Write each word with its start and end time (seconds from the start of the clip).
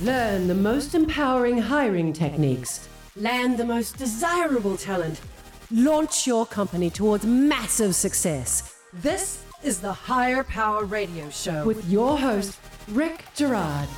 Learn 0.00 0.46
the 0.46 0.54
most 0.54 0.94
empowering 0.94 1.56
hiring 1.56 2.12
techniques. 2.12 2.86
Land 3.16 3.56
the 3.56 3.64
most 3.64 3.96
desirable 3.96 4.76
talent. 4.76 5.22
Launch 5.70 6.26
your 6.26 6.44
company 6.44 6.90
towards 6.90 7.24
massive 7.24 7.94
success. 7.94 8.74
This 8.92 9.42
is 9.62 9.80
the 9.80 9.94
Hire 9.94 10.44
Power 10.44 10.84
Radio 10.84 11.30
Show 11.30 11.64
with 11.64 11.88
your 11.88 12.18
host, 12.18 12.58
Rick 12.88 13.24
Girard. 13.34 13.88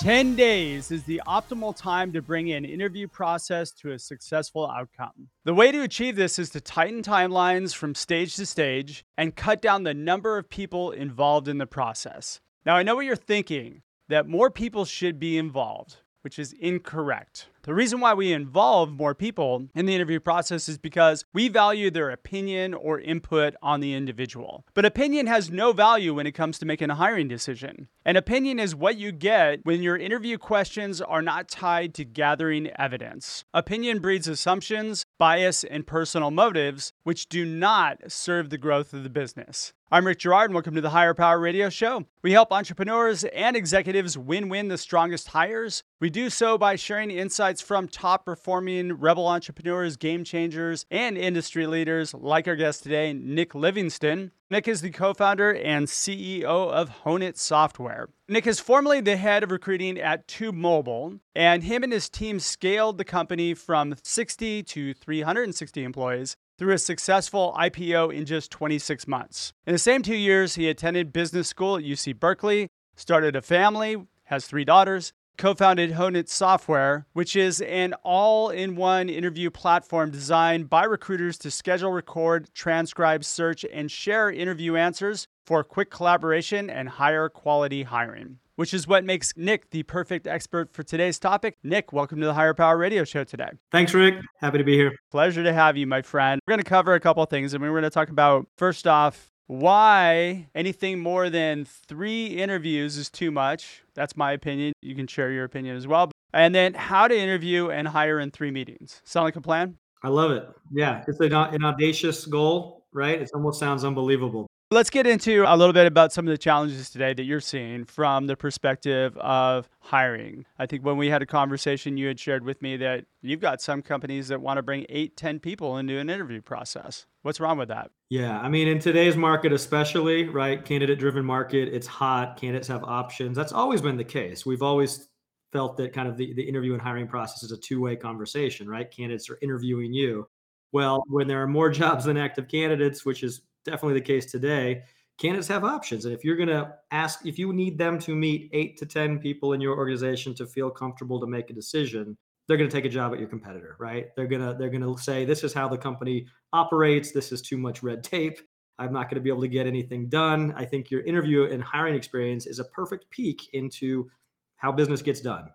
10 0.00 0.36
days 0.36 0.90
is 0.90 1.04
the 1.04 1.22
optimal 1.26 1.74
time 1.74 2.12
to 2.12 2.20
bring 2.20 2.52
an 2.52 2.66
interview 2.66 3.08
process 3.08 3.72
to 3.72 3.92
a 3.92 3.98
successful 3.98 4.70
outcome. 4.70 5.28
The 5.46 5.54
way 5.54 5.72
to 5.72 5.80
achieve 5.80 6.16
this 6.16 6.38
is 6.38 6.50
to 6.50 6.60
tighten 6.60 7.02
timelines 7.02 7.74
from 7.74 7.94
stage 7.94 8.36
to 8.36 8.44
stage 8.44 9.06
and 9.16 9.34
cut 9.34 9.62
down 9.62 9.84
the 9.84 9.94
number 9.94 10.36
of 10.36 10.50
people 10.50 10.90
involved 10.90 11.48
in 11.48 11.56
the 11.56 11.66
process. 11.66 12.40
Now, 12.66 12.74
I 12.74 12.82
know 12.82 12.96
what 12.96 13.04
you're 13.04 13.14
thinking 13.14 13.82
that 14.08 14.26
more 14.26 14.50
people 14.50 14.84
should 14.84 15.20
be 15.20 15.38
involved, 15.38 15.98
which 16.22 16.36
is 16.36 16.52
incorrect. 16.52 17.46
The 17.66 17.74
reason 17.74 17.98
why 17.98 18.14
we 18.14 18.32
involve 18.32 18.92
more 18.92 19.12
people 19.12 19.66
in 19.74 19.86
the 19.86 19.94
interview 19.96 20.20
process 20.20 20.68
is 20.68 20.78
because 20.78 21.24
we 21.32 21.48
value 21.48 21.90
their 21.90 22.10
opinion 22.10 22.74
or 22.74 23.00
input 23.00 23.56
on 23.60 23.80
the 23.80 23.92
individual. 23.92 24.64
But 24.72 24.84
opinion 24.84 25.26
has 25.26 25.50
no 25.50 25.72
value 25.72 26.14
when 26.14 26.28
it 26.28 26.30
comes 26.30 26.60
to 26.60 26.64
making 26.64 26.90
a 26.90 26.94
hiring 26.94 27.26
decision. 27.26 27.88
An 28.04 28.14
opinion 28.14 28.60
is 28.60 28.76
what 28.76 28.98
you 28.98 29.10
get 29.10 29.64
when 29.64 29.82
your 29.82 29.96
interview 29.96 30.38
questions 30.38 31.00
are 31.00 31.22
not 31.22 31.48
tied 31.48 31.92
to 31.94 32.04
gathering 32.04 32.70
evidence. 32.78 33.44
Opinion 33.52 33.98
breeds 33.98 34.28
assumptions, 34.28 35.04
bias, 35.18 35.64
and 35.64 35.88
personal 35.88 36.30
motives, 36.30 36.92
which 37.02 37.28
do 37.28 37.44
not 37.44 37.98
serve 38.06 38.50
the 38.50 38.58
growth 38.58 38.92
of 38.92 39.02
the 39.02 39.10
business. 39.10 39.72
I'm 39.88 40.04
Rick 40.04 40.18
Girard, 40.18 40.50
and 40.50 40.54
welcome 40.54 40.74
to 40.74 40.80
the 40.80 40.90
Hire 40.90 41.14
Power 41.14 41.38
Radio 41.38 41.70
Show. 41.70 42.06
We 42.20 42.32
help 42.32 42.52
entrepreneurs 42.52 43.22
and 43.22 43.56
executives 43.56 44.18
win 44.18 44.48
win 44.48 44.66
the 44.66 44.78
strongest 44.78 45.28
hires. 45.28 45.84
We 46.00 46.10
do 46.10 46.28
so 46.28 46.58
by 46.58 46.74
sharing 46.74 47.12
insights 47.12 47.55
from 47.60 47.88
top 47.88 48.24
performing 48.24 48.92
rebel 48.94 49.26
entrepreneurs, 49.26 49.96
game 49.96 50.24
changers, 50.24 50.86
and 50.90 51.16
industry 51.16 51.66
leaders 51.66 52.14
like 52.14 52.46
our 52.48 52.56
guest 52.56 52.82
today, 52.82 53.12
Nick 53.12 53.54
Livingston. 53.54 54.32
Nick 54.50 54.68
is 54.68 54.80
the 54.80 54.90
co 54.90 55.12
founder 55.12 55.54
and 55.54 55.86
CEO 55.86 56.44
of 56.44 56.88
Honeit 57.04 57.36
Software. 57.36 58.08
Nick 58.28 58.46
is 58.46 58.60
formerly 58.60 59.00
the 59.00 59.16
head 59.16 59.42
of 59.42 59.50
recruiting 59.50 59.98
at 59.98 60.28
TubeMogul, 60.28 61.20
and 61.34 61.64
him 61.64 61.82
and 61.82 61.92
his 61.92 62.08
team 62.08 62.38
scaled 62.38 62.98
the 62.98 63.04
company 63.04 63.54
from 63.54 63.96
60 64.02 64.62
to 64.62 64.94
360 64.94 65.82
employees 65.82 66.36
through 66.58 66.74
a 66.74 66.78
successful 66.78 67.54
IPO 67.58 68.14
in 68.14 68.24
just 68.24 68.50
26 68.50 69.06
months. 69.06 69.52
In 69.66 69.72
the 69.72 69.78
same 69.78 70.02
two 70.02 70.16
years, 70.16 70.54
he 70.54 70.68
attended 70.68 71.12
business 71.12 71.48
school 71.48 71.76
at 71.76 71.84
UC 71.84 72.18
Berkeley, 72.18 72.68
started 72.94 73.36
a 73.36 73.42
family, 73.42 74.06
has 74.24 74.46
three 74.46 74.64
daughters, 74.64 75.12
co 75.36 75.54
founded 75.54 75.92
Honeit 75.92 76.28
Software, 76.28 77.06
which 77.12 77.36
is 77.36 77.60
an 77.60 77.94
all 78.02 78.50
in 78.50 78.76
one 78.76 79.08
interview 79.08 79.50
platform 79.50 80.10
designed 80.10 80.70
by 80.70 80.84
recruiters 80.84 81.38
to 81.38 81.50
schedule, 81.50 81.92
record, 81.92 82.48
transcribe, 82.54 83.24
search, 83.24 83.64
and 83.72 83.90
share 83.90 84.30
interview 84.30 84.76
answers 84.76 85.28
for 85.44 85.62
quick 85.62 85.90
collaboration 85.90 86.70
and 86.70 86.88
higher 86.88 87.28
quality 87.28 87.82
hiring. 87.84 88.38
Which 88.56 88.72
is 88.72 88.88
what 88.88 89.04
makes 89.04 89.34
Nick 89.36 89.70
the 89.70 89.82
perfect 89.82 90.26
expert 90.26 90.72
for 90.72 90.82
today's 90.82 91.18
topic. 91.18 91.58
Nick, 91.62 91.92
welcome 91.92 92.20
to 92.20 92.26
the 92.26 92.32
Hire 92.32 92.54
Power 92.54 92.78
Radio 92.78 93.04
Show 93.04 93.22
today. 93.22 93.50
Thanks, 93.70 93.92
Rick. 93.92 94.14
Happy 94.40 94.56
to 94.56 94.64
be 94.64 94.76
here. 94.76 94.96
Pleasure 95.10 95.44
to 95.44 95.52
have 95.52 95.76
you, 95.76 95.86
my 95.86 96.00
friend. 96.00 96.40
We're 96.46 96.52
going 96.52 96.64
to 96.64 96.68
cover 96.68 96.94
a 96.94 97.00
couple 97.00 97.22
of 97.22 97.28
things, 97.28 97.52
and 97.52 97.62
we're 97.62 97.68
going 97.70 97.82
to 97.82 97.90
talk 97.90 98.08
about 98.08 98.46
first 98.56 98.86
off 98.86 99.30
why 99.46 100.48
anything 100.54 100.98
more 100.98 101.30
than 101.30 101.64
three 101.64 102.26
interviews 102.26 102.96
is 102.96 103.08
too 103.08 103.30
much. 103.30 103.82
That's 103.94 104.16
my 104.16 104.32
opinion. 104.32 104.72
You 104.82 104.94
can 104.94 105.06
share 105.06 105.30
your 105.30 105.44
opinion 105.44 105.76
as 105.76 105.86
well. 105.86 106.10
And 106.32 106.54
then 106.54 106.74
how 106.74 107.08
to 107.08 107.16
interview 107.16 107.70
and 107.70 107.88
hire 107.88 108.20
in 108.20 108.30
three 108.30 108.50
meetings. 108.50 109.00
Sound 109.04 109.24
like 109.24 109.36
a 109.36 109.40
plan? 109.40 109.78
I 110.02 110.08
love 110.08 110.30
it. 110.30 110.48
Yeah, 110.72 111.02
it's 111.06 111.20
an, 111.20 111.32
audacious 111.32 112.26
goal, 112.26 112.86
right? 112.92 113.20
It 113.20 113.30
almost 113.34 113.58
sounds 113.58 113.84
unbelievable. 113.84 114.46
Let's 114.72 114.90
get 114.90 115.06
into 115.06 115.44
a 115.46 115.56
little 115.56 115.72
bit 115.72 115.86
about 115.86 116.12
some 116.12 116.26
of 116.26 116.32
the 116.32 116.38
challenges 116.38 116.90
today 116.90 117.14
that 117.14 117.22
you're 117.22 117.38
seeing 117.38 117.84
from 117.84 118.26
the 118.26 118.34
perspective 118.34 119.16
of 119.18 119.68
hiring. 119.78 120.44
I 120.58 120.66
think 120.66 120.84
when 120.84 120.96
we 120.96 121.08
had 121.08 121.22
a 121.22 121.26
conversation, 121.26 121.96
you 121.96 122.08
had 122.08 122.18
shared 122.18 122.42
with 122.44 122.60
me 122.60 122.76
that 122.78 123.04
you've 123.22 123.38
got 123.38 123.60
some 123.60 123.80
companies 123.80 124.26
that 124.26 124.40
want 124.40 124.56
to 124.56 124.64
bring 124.64 124.84
eight, 124.88 125.16
10 125.16 125.38
people 125.38 125.76
into 125.76 125.96
an 125.98 126.10
interview 126.10 126.42
process. 126.42 127.06
What's 127.22 127.38
wrong 127.38 127.58
with 127.58 127.68
that? 127.68 127.92
Yeah, 128.10 128.40
I 128.40 128.48
mean, 128.48 128.66
in 128.66 128.80
today's 128.80 129.16
market, 129.16 129.52
especially, 129.52 130.28
right? 130.28 130.64
Candidate 130.64 130.98
driven 130.98 131.24
market, 131.24 131.72
it's 131.72 131.86
hot, 131.86 132.36
candidates 132.36 132.66
have 132.66 132.82
options. 132.82 133.36
That's 133.36 133.52
always 133.52 133.80
been 133.80 133.96
the 133.96 134.02
case. 134.02 134.44
We've 134.44 134.62
always 134.62 135.10
felt 135.52 135.76
that 135.76 135.92
kind 135.92 136.08
of 136.08 136.16
the, 136.16 136.34
the 136.34 136.42
interview 136.42 136.72
and 136.72 136.82
hiring 136.82 137.06
process 137.06 137.44
is 137.44 137.52
a 137.52 137.56
two 137.56 137.80
way 137.80 137.94
conversation, 137.94 138.68
right? 138.68 138.90
Candidates 138.90 139.30
are 139.30 139.38
interviewing 139.42 139.92
you. 139.92 140.26
Well, 140.72 141.04
when 141.06 141.28
there 141.28 141.40
are 141.40 141.46
more 141.46 141.70
jobs 141.70 142.06
than 142.06 142.16
active 142.16 142.48
candidates, 142.48 143.04
which 143.04 143.22
is 143.22 143.42
definitely 143.66 143.94
the 143.94 144.06
case 144.06 144.26
today. 144.26 144.82
Candidates 145.18 145.48
have 145.48 145.64
options. 145.64 146.04
And 146.04 146.14
if 146.14 146.24
you're 146.24 146.36
going 146.36 146.48
to 146.48 146.74
ask, 146.90 147.24
if 147.26 147.38
you 147.38 147.52
need 147.52 147.78
them 147.78 147.98
to 148.00 148.14
meet 148.14 148.50
eight 148.52 148.76
to 148.78 148.86
10 148.86 149.18
people 149.18 149.52
in 149.52 149.60
your 149.60 149.76
organization 149.76 150.34
to 150.36 150.46
feel 150.46 150.70
comfortable 150.70 151.20
to 151.20 151.26
make 151.26 151.50
a 151.50 151.54
decision, 151.54 152.16
they're 152.46 152.56
going 152.56 152.68
to 152.68 152.74
take 152.74 152.84
a 152.84 152.88
job 152.88 153.12
at 153.12 153.18
your 153.18 153.28
competitor, 153.28 153.76
right? 153.78 154.08
They're 154.14 154.26
going 154.26 154.42
to, 154.42 154.54
they're 154.58 154.70
going 154.70 154.82
to 154.82 155.02
say, 155.02 155.24
this 155.24 155.42
is 155.42 155.52
how 155.52 155.68
the 155.68 155.78
company 155.78 156.26
operates. 156.52 157.12
This 157.12 157.32
is 157.32 157.42
too 157.42 157.56
much 157.56 157.82
red 157.82 158.04
tape. 158.04 158.38
I'm 158.78 158.92
not 158.92 159.08
going 159.08 159.16
to 159.16 159.22
be 159.22 159.30
able 159.30 159.40
to 159.40 159.48
get 159.48 159.66
anything 159.66 160.08
done. 160.08 160.52
I 160.56 160.64
think 160.64 160.90
your 160.90 161.00
interview 161.02 161.44
and 161.44 161.62
hiring 161.62 161.94
experience 161.94 162.46
is 162.46 162.58
a 162.58 162.64
perfect 162.64 163.10
peek 163.10 163.48
into 163.54 164.08
how 164.56 164.70
business 164.70 165.02
gets 165.02 165.20
done. 165.20 165.48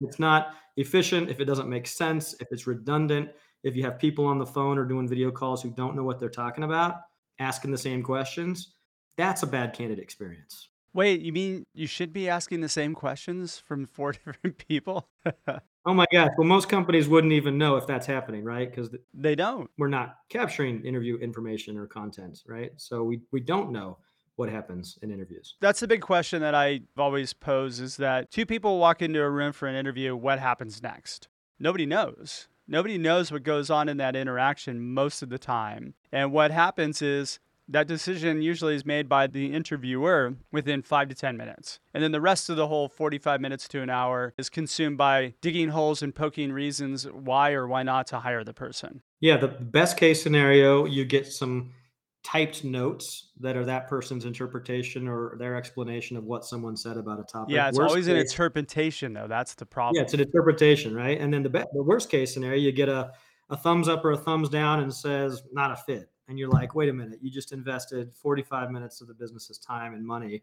It's 0.00 0.18
not 0.18 0.54
efficient 0.78 1.28
if 1.28 1.38
it 1.38 1.44
doesn't 1.44 1.68
make 1.68 1.86
sense, 1.86 2.34
if 2.40 2.48
it's 2.50 2.66
redundant, 2.66 3.28
if 3.62 3.76
you 3.76 3.84
have 3.84 3.98
people 3.98 4.24
on 4.24 4.38
the 4.38 4.46
phone 4.46 4.78
or 4.78 4.84
doing 4.84 5.06
video 5.06 5.30
calls 5.30 5.62
who 5.62 5.70
don't 5.70 5.94
know 5.94 6.02
what 6.02 6.18
they're 6.18 6.30
talking 6.30 6.64
about 6.64 6.96
asking 7.38 7.70
the 7.70 7.78
same 7.78 8.02
questions, 8.02 8.74
that's 9.16 9.42
a 9.42 9.46
bad 9.46 9.72
candidate 9.72 10.02
experience. 10.02 10.68
Wait, 10.94 11.22
you 11.22 11.32
mean 11.32 11.64
you 11.74 11.86
should 11.86 12.12
be 12.12 12.28
asking 12.28 12.60
the 12.60 12.68
same 12.68 12.94
questions 12.94 13.58
from 13.58 13.86
four 13.86 14.12
different 14.24 14.58
people? 14.58 15.08
oh 15.86 15.94
my 15.94 16.06
gosh. 16.12 16.30
Well, 16.36 16.46
most 16.46 16.68
companies 16.68 17.08
wouldn't 17.08 17.32
even 17.32 17.56
know 17.56 17.76
if 17.76 17.86
that's 17.86 18.06
happening, 18.06 18.44
right? 18.44 18.68
Because 18.70 18.94
they 19.14 19.34
don't. 19.34 19.70
We're 19.78 19.88
not 19.88 20.16
capturing 20.28 20.84
interview 20.84 21.16
information 21.16 21.78
or 21.78 21.86
content, 21.86 22.42
right? 22.46 22.72
So 22.76 23.02
we, 23.04 23.20
we 23.30 23.40
don't 23.40 23.72
know 23.72 23.98
what 24.36 24.48
happens 24.48 24.98
in 25.02 25.10
interviews. 25.10 25.56
That's 25.60 25.80
the 25.80 25.88
big 25.88 26.00
question 26.00 26.40
that 26.42 26.54
I 26.54 26.80
always 26.96 27.32
pose 27.32 27.80
is 27.80 27.96
that 27.98 28.30
two 28.30 28.46
people 28.46 28.78
walk 28.78 29.02
into 29.02 29.22
a 29.22 29.30
room 29.30 29.52
for 29.52 29.68
an 29.68 29.76
interview, 29.76 30.16
what 30.16 30.38
happens 30.38 30.82
next? 30.82 31.28
Nobody 31.58 31.86
knows. 31.86 32.48
Nobody 32.68 32.98
knows 32.98 33.32
what 33.32 33.42
goes 33.42 33.70
on 33.70 33.88
in 33.88 33.96
that 33.98 34.16
interaction 34.16 34.80
most 34.80 35.22
of 35.22 35.28
the 35.28 35.38
time. 35.38 35.94
And 36.12 36.32
what 36.32 36.50
happens 36.50 37.02
is 37.02 37.38
that 37.68 37.86
decision 37.86 38.42
usually 38.42 38.74
is 38.74 38.84
made 38.84 39.08
by 39.08 39.26
the 39.26 39.52
interviewer 39.52 40.34
within 40.50 40.82
five 40.82 41.08
to 41.08 41.14
10 41.14 41.36
minutes. 41.36 41.80
And 41.94 42.02
then 42.02 42.12
the 42.12 42.20
rest 42.20 42.50
of 42.50 42.56
the 42.56 42.66
whole 42.66 42.88
45 42.88 43.40
minutes 43.40 43.68
to 43.68 43.82
an 43.82 43.90
hour 43.90 44.34
is 44.36 44.50
consumed 44.50 44.98
by 44.98 45.34
digging 45.40 45.70
holes 45.70 46.02
and 46.02 46.14
poking 46.14 46.52
reasons 46.52 47.04
why 47.04 47.52
or 47.52 47.66
why 47.66 47.82
not 47.82 48.06
to 48.08 48.20
hire 48.20 48.44
the 48.44 48.54
person. 48.54 49.02
Yeah, 49.20 49.36
the 49.36 49.48
best 49.48 49.96
case 49.96 50.22
scenario, 50.22 50.84
you 50.84 51.04
get 51.04 51.26
some 51.26 51.72
typed 52.22 52.62
notes 52.62 53.30
that 53.40 53.56
are 53.56 53.64
that 53.64 53.88
person's 53.88 54.24
interpretation 54.24 55.08
or 55.08 55.36
their 55.38 55.56
explanation 55.56 56.16
of 56.16 56.24
what 56.24 56.44
someone 56.44 56.76
said 56.76 56.96
about 56.96 57.18
a 57.18 57.24
topic. 57.24 57.54
Yeah, 57.54 57.68
it's 57.68 57.78
worst 57.78 57.88
always 57.88 58.06
case, 58.06 58.12
an 58.12 58.20
interpretation 58.20 59.12
though. 59.12 59.26
That's 59.26 59.54
the 59.54 59.66
problem. 59.66 59.96
Yeah, 59.96 60.02
it's 60.02 60.14
an 60.14 60.20
interpretation, 60.20 60.94
right? 60.94 61.20
And 61.20 61.34
then 61.34 61.42
the 61.42 61.50
be- 61.50 61.64
the 61.72 61.82
worst 61.82 62.10
case 62.10 62.32
scenario, 62.32 62.58
you 62.58 62.72
get 62.72 62.88
a 62.88 63.12
a 63.50 63.56
thumbs 63.56 63.88
up 63.88 64.04
or 64.04 64.12
a 64.12 64.16
thumbs 64.16 64.48
down 64.48 64.80
and 64.80 64.92
says 64.92 65.42
not 65.52 65.72
a 65.72 65.76
fit. 65.76 66.10
And 66.28 66.38
you're 66.38 66.48
like, 66.48 66.74
wait 66.74 66.88
a 66.88 66.92
minute, 66.92 67.18
you 67.20 67.30
just 67.30 67.52
invested 67.52 68.14
45 68.14 68.70
minutes 68.70 69.00
of 69.00 69.08
the 69.08 69.14
business's 69.14 69.58
time 69.58 69.92
and 69.92 70.06
money 70.06 70.42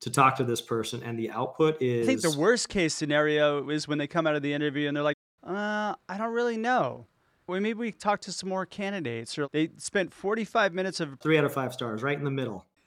to 0.00 0.10
talk 0.10 0.36
to 0.36 0.44
this 0.44 0.60
person, 0.60 1.02
and 1.02 1.18
the 1.18 1.30
output 1.30 1.80
is. 1.80 2.06
I 2.06 2.10
think 2.10 2.22
the 2.22 2.38
worst 2.38 2.68
case 2.68 2.94
scenario 2.94 3.68
is 3.68 3.86
when 3.86 3.98
they 3.98 4.06
come 4.06 4.26
out 4.26 4.34
of 4.34 4.42
the 4.42 4.52
interview 4.52 4.88
and 4.88 4.96
they're 4.96 5.04
like, 5.04 5.16
uh, 5.46 5.94
I 6.08 6.18
don't 6.18 6.32
really 6.32 6.56
know 6.56 7.06
well, 7.50 7.60
maybe 7.60 7.78
we 7.78 7.92
talk 7.92 8.20
to 8.22 8.32
some 8.32 8.48
more 8.48 8.64
candidates. 8.64 9.36
Or 9.38 9.48
they 9.52 9.70
spent 9.76 10.14
45 10.14 10.72
minutes 10.72 11.00
of 11.00 11.18
three 11.20 11.36
out 11.36 11.44
of 11.44 11.52
five 11.52 11.72
stars, 11.72 12.02
right 12.02 12.16
in 12.16 12.24
the 12.24 12.30
middle. 12.30 12.66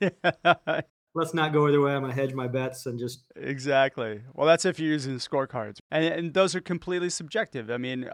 Let's 1.16 1.32
not 1.32 1.52
go 1.52 1.68
either 1.68 1.80
way. 1.80 1.92
I'm 1.94 2.00
gonna 2.00 2.14
hedge 2.14 2.34
my 2.34 2.48
bets 2.48 2.86
and 2.86 2.98
just 2.98 3.24
exactly. 3.36 4.22
Well, 4.32 4.48
that's 4.48 4.64
if 4.64 4.80
you're 4.80 4.90
using 4.90 5.14
scorecards, 5.16 5.78
and, 5.92 6.04
and 6.04 6.34
those 6.34 6.56
are 6.56 6.60
completely 6.60 7.08
subjective. 7.10 7.70
I 7.70 7.76
mean, 7.76 8.08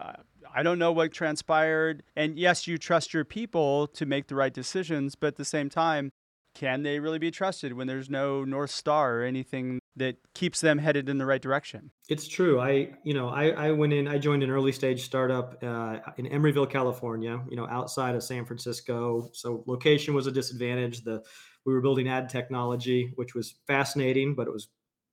I 0.53 0.61
don't 0.61 0.77
know 0.77 0.91
what 0.91 1.11
transpired, 1.11 2.03
and 2.15 2.37
yes, 2.37 2.67
you 2.67 2.77
trust 2.77 3.11
your 3.11 3.25
people 3.25 3.87
to 3.87 4.05
make 4.05 4.27
the 4.27 4.35
right 4.35 4.53
decisions, 4.53 5.15
but 5.15 5.27
at 5.27 5.35
the 5.37 5.45
same 5.45 5.67
time, 5.67 6.11
can 6.53 6.83
they 6.83 6.99
really 6.99 7.19
be 7.19 7.31
trusted 7.31 7.73
when 7.73 7.87
there's 7.87 8.09
no 8.09 8.43
north 8.43 8.71
star 8.71 9.19
or 9.19 9.23
anything 9.23 9.79
that 9.95 10.17
keeps 10.33 10.61
them 10.61 10.77
headed 10.77 11.09
in 11.09 11.17
the 11.17 11.25
right 11.25 11.41
direction 11.41 11.91
it's 12.09 12.27
true 12.27 12.59
i 12.59 12.89
you 13.03 13.13
know 13.13 13.29
i, 13.29 13.49
I 13.49 13.71
went 13.71 13.93
in 13.93 14.07
i 14.07 14.17
joined 14.17 14.43
an 14.43 14.49
early 14.49 14.71
stage 14.71 15.03
startup 15.03 15.61
uh, 15.63 15.99
in 16.17 16.27
emeryville 16.27 16.69
california 16.69 17.41
you 17.49 17.55
know 17.55 17.67
outside 17.67 18.15
of 18.15 18.23
san 18.23 18.45
francisco 18.45 19.29
so 19.33 19.63
location 19.67 20.13
was 20.13 20.27
a 20.27 20.31
disadvantage 20.31 21.03
the 21.03 21.21
we 21.65 21.73
were 21.73 21.81
building 21.81 22.07
ad 22.07 22.29
technology 22.29 23.11
which 23.15 23.35
was 23.35 23.55
fascinating 23.67 24.35
but 24.35 24.47
it 24.47 24.53
was 24.53 24.69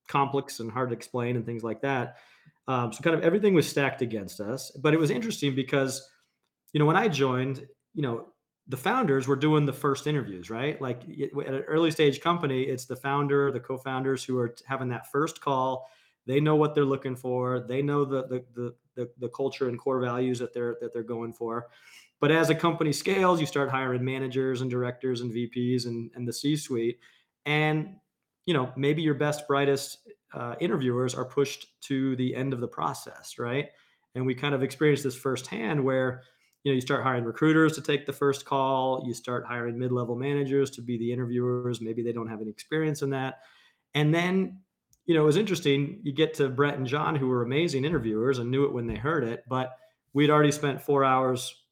complex 0.08 0.58
and 0.58 0.72
hard 0.72 0.88
to 0.88 0.96
explain 0.96 1.36
and 1.36 1.46
things 1.46 1.62
like 1.62 1.82
that. 1.82 2.16
Um, 2.66 2.92
so 2.92 3.00
kind 3.02 3.14
of 3.14 3.22
everything 3.22 3.54
was 3.54 3.68
stacked 3.68 4.02
against 4.02 4.40
us. 4.40 4.72
But 4.72 4.94
it 4.94 4.98
was 4.98 5.10
interesting 5.10 5.54
because, 5.54 6.06
you 6.72 6.80
know, 6.80 6.86
when 6.86 6.96
I 6.96 7.08
joined, 7.08 7.64
you 7.94 8.02
know, 8.02 8.26
the 8.68 8.76
founders 8.76 9.26
were 9.26 9.36
doing 9.36 9.64
the 9.64 9.72
first 9.72 10.06
interviews, 10.06 10.50
right? 10.50 10.80
Like 10.80 11.02
at 11.02 11.54
an 11.54 11.62
early 11.66 11.90
stage 11.90 12.20
company, 12.20 12.64
it's 12.64 12.84
the 12.84 12.96
founder, 12.96 13.50
the 13.50 13.60
co-founders 13.60 14.22
who 14.22 14.38
are 14.38 14.54
having 14.66 14.88
that 14.90 15.10
first 15.10 15.40
call. 15.40 15.88
They 16.26 16.38
know 16.38 16.56
what 16.56 16.74
they're 16.74 16.84
looking 16.84 17.16
for. 17.16 17.60
They 17.60 17.80
know 17.80 18.04
the 18.04 18.26
the 18.26 18.44
the 18.54 18.74
the, 18.94 19.10
the 19.18 19.28
culture 19.30 19.68
and 19.68 19.78
core 19.78 20.00
values 20.00 20.38
that 20.40 20.52
they're 20.52 20.76
that 20.82 20.92
they're 20.92 21.02
going 21.02 21.32
for. 21.32 21.68
But 22.20 22.30
as 22.30 22.50
a 22.50 22.54
company 22.54 22.92
scales, 22.92 23.40
you 23.40 23.46
start 23.46 23.70
hiring 23.70 24.04
managers 24.04 24.60
and 24.60 24.70
directors 24.70 25.20
and 25.20 25.32
VPs 25.32 25.86
and, 25.86 26.10
and 26.16 26.26
the 26.26 26.32
C-suite. 26.32 26.98
And 27.46 27.96
you 28.44 28.54
know, 28.54 28.72
maybe 28.76 29.02
your 29.02 29.14
best, 29.14 29.46
brightest 29.46 29.98
uh, 30.34 30.56
interviewers 30.60 31.14
are 31.14 31.24
pushed 31.24 31.66
to 31.82 32.16
the 32.16 32.34
end 32.34 32.52
of 32.52 32.60
the 32.60 32.68
process, 32.68 33.38
right? 33.38 33.68
And 34.14 34.26
we 34.26 34.34
kind 34.34 34.54
of 34.54 34.62
experienced 34.62 35.04
this 35.04 35.14
firsthand 35.14 35.82
where 35.82 36.22
you 36.64 36.72
know 36.72 36.74
you 36.74 36.80
start 36.80 37.02
hiring 37.02 37.24
recruiters 37.24 37.74
to 37.74 37.80
take 37.80 38.06
the 38.06 38.12
first 38.12 38.44
call 38.44 39.02
you 39.06 39.14
start 39.14 39.46
hiring 39.46 39.78
mid-level 39.78 40.16
managers 40.16 40.70
to 40.70 40.82
be 40.82 40.98
the 40.98 41.12
interviewers 41.12 41.80
maybe 41.80 42.02
they 42.02 42.12
don't 42.12 42.28
have 42.28 42.40
any 42.40 42.50
experience 42.50 43.02
in 43.02 43.10
that. 43.10 43.40
And 43.94 44.14
then 44.14 44.60
you 45.06 45.14
know 45.14 45.22
it 45.22 45.26
was 45.26 45.36
interesting 45.36 46.00
you 46.02 46.12
get 46.12 46.34
to 46.34 46.48
brett 46.48 46.76
and 46.76 46.86
john 46.86 47.16
who 47.16 47.28
were 47.28 47.42
amazing 47.42 47.84
interviewers 47.84 48.38
and 48.38 48.50
knew 48.50 48.64
it 48.64 48.72
when 48.72 48.86
they 48.86 48.94
heard 48.94 49.24
it 49.24 49.42
but 49.48 49.78
we'd 50.12 50.30
already 50.30 50.52
spent 50.52 50.82
four 50.82 51.02
hours 51.02 51.64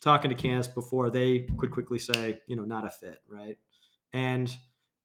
talking 0.00 0.30
to 0.30 0.34
candidates 0.34 0.68
before 0.68 1.10
they 1.10 1.40
could 1.58 1.70
quickly 1.70 1.98
say 1.98 2.40
you 2.46 2.56
know 2.56 2.64
not 2.64 2.86
a 2.86 2.90
fit 2.90 3.20
right? 3.28 3.58
And 4.14 4.54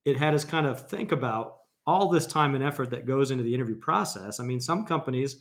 it 0.06 0.18
had 0.18 0.34
us 0.34 0.46
kind 0.46 0.66
of 0.66 0.88
think 0.88 1.12
about 1.12 1.58
all 1.86 2.08
this 2.08 2.26
time 2.26 2.56
and 2.56 2.64
effort 2.64 2.90
that 2.92 3.06
goes 3.06 3.32
into 3.32 3.44
the 3.44 3.54
interview 3.54 3.76
process. 3.76 4.40
I 4.40 4.44
mean 4.44 4.62
some 4.62 4.86
companies 4.86 5.38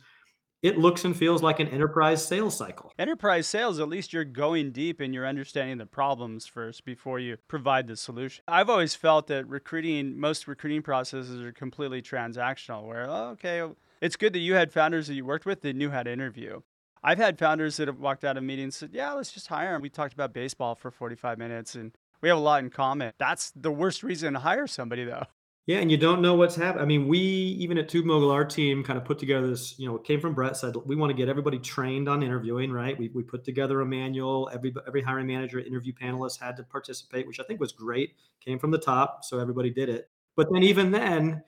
it 0.63 0.77
looks 0.77 1.03
and 1.03 1.15
feels 1.15 1.43
like 1.43 1.59
an 1.59 1.67
enterprise 1.67 2.25
sales 2.25 2.57
cycle. 2.57 2.93
Enterprise 2.97 3.45
sales, 3.45 3.79
at 3.79 3.89
least 3.89 4.13
you're 4.13 4.23
going 4.23 4.71
deep 4.71 5.01
and 5.01 5.13
you're 5.13 5.27
understanding 5.27 5.77
the 5.77 5.85
problems 5.85 6.47
first 6.47 6.85
before 6.85 7.19
you 7.19 7.37
provide 7.49 7.85
the 7.85 7.97
solution. 7.97 8.43
I've 8.47 8.69
always 8.69 8.95
felt 8.95 9.27
that 9.27 9.47
recruiting, 9.47 10.17
most 10.17 10.47
recruiting 10.47 10.81
processes 10.81 11.45
are 11.45 11.51
completely 11.51 12.01
transactional, 12.01 12.87
where, 12.87 13.05
oh, 13.09 13.31
okay, 13.31 13.61
oh, 13.61 13.75
it's 14.01 14.15
good 14.15 14.31
that 14.33 14.39
you 14.39 14.55
had 14.55 14.71
founders 14.71 15.07
that 15.07 15.15
you 15.15 15.25
worked 15.25 15.45
with 15.45 15.61
that 15.61 15.75
knew 15.75 15.91
how 15.91 16.01
to 16.01 16.11
interview. 16.11 16.61
I've 17.03 17.17
had 17.17 17.37
founders 17.37 17.75
that 17.77 17.89
have 17.89 17.99
walked 17.99 18.23
out 18.23 18.37
of 18.37 18.43
meetings 18.43 18.77
said, 18.77 18.91
yeah, 18.93 19.11
let's 19.11 19.33
just 19.33 19.47
hire 19.47 19.73
them. 19.73 19.81
We 19.81 19.89
talked 19.89 20.13
about 20.13 20.33
baseball 20.33 20.75
for 20.75 20.89
45 20.89 21.37
minutes 21.37 21.75
and 21.75 21.91
we 22.21 22.29
have 22.29 22.37
a 22.37 22.41
lot 22.41 22.63
in 22.63 22.69
common. 22.69 23.11
That's 23.17 23.51
the 23.53 23.71
worst 23.71 24.01
reason 24.01 24.33
to 24.33 24.39
hire 24.39 24.65
somebody, 24.67 25.03
though. 25.03 25.25
Yeah, 25.65 25.77
and 25.77 25.89
you 25.89 25.95
don't 25.95 26.21
know 26.21 26.35
what's 26.35 26.55
happening. 26.57 26.83
I 26.83 26.85
mean, 26.85 27.07
we 27.07 27.19
even 27.19 27.77
at 27.77 27.87
TubeMogul, 27.87 28.33
our 28.33 28.43
team 28.43 28.83
kind 28.83 28.97
of 28.99 29.05
put 29.05 29.17
together 29.17 29.47
this. 29.47 29.79
You 29.79 29.87
know, 29.87 29.95
it 29.95 30.03
came 30.03 30.19
from 30.19 30.33
Brett 30.33 30.57
said 30.57 30.75
we 30.85 30.97
want 30.97 31.09
to 31.11 31.13
get 31.15 31.29
everybody 31.29 31.57
trained 31.57 32.09
on 32.09 32.21
interviewing. 32.21 32.69
Right? 32.69 32.99
We 32.99 33.09
we 33.13 33.23
put 33.23 33.45
together 33.45 33.79
a 33.79 33.85
manual. 33.85 34.49
Every 34.53 34.73
every 34.85 35.01
hiring 35.01 35.27
manager, 35.27 35.59
interview 35.59 35.93
panelist 35.93 36.41
had 36.41 36.57
to 36.57 36.63
participate, 36.63 37.25
which 37.27 37.39
I 37.39 37.43
think 37.43 37.61
was 37.61 37.71
great. 37.71 38.15
Came 38.43 38.59
from 38.59 38.71
the 38.71 38.77
top, 38.77 39.23
so 39.23 39.39
everybody 39.39 39.69
did 39.69 39.87
it. 39.87 40.09
But 40.35 40.47
then 40.51 40.63
even 40.63 40.91
then, 40.91 41.43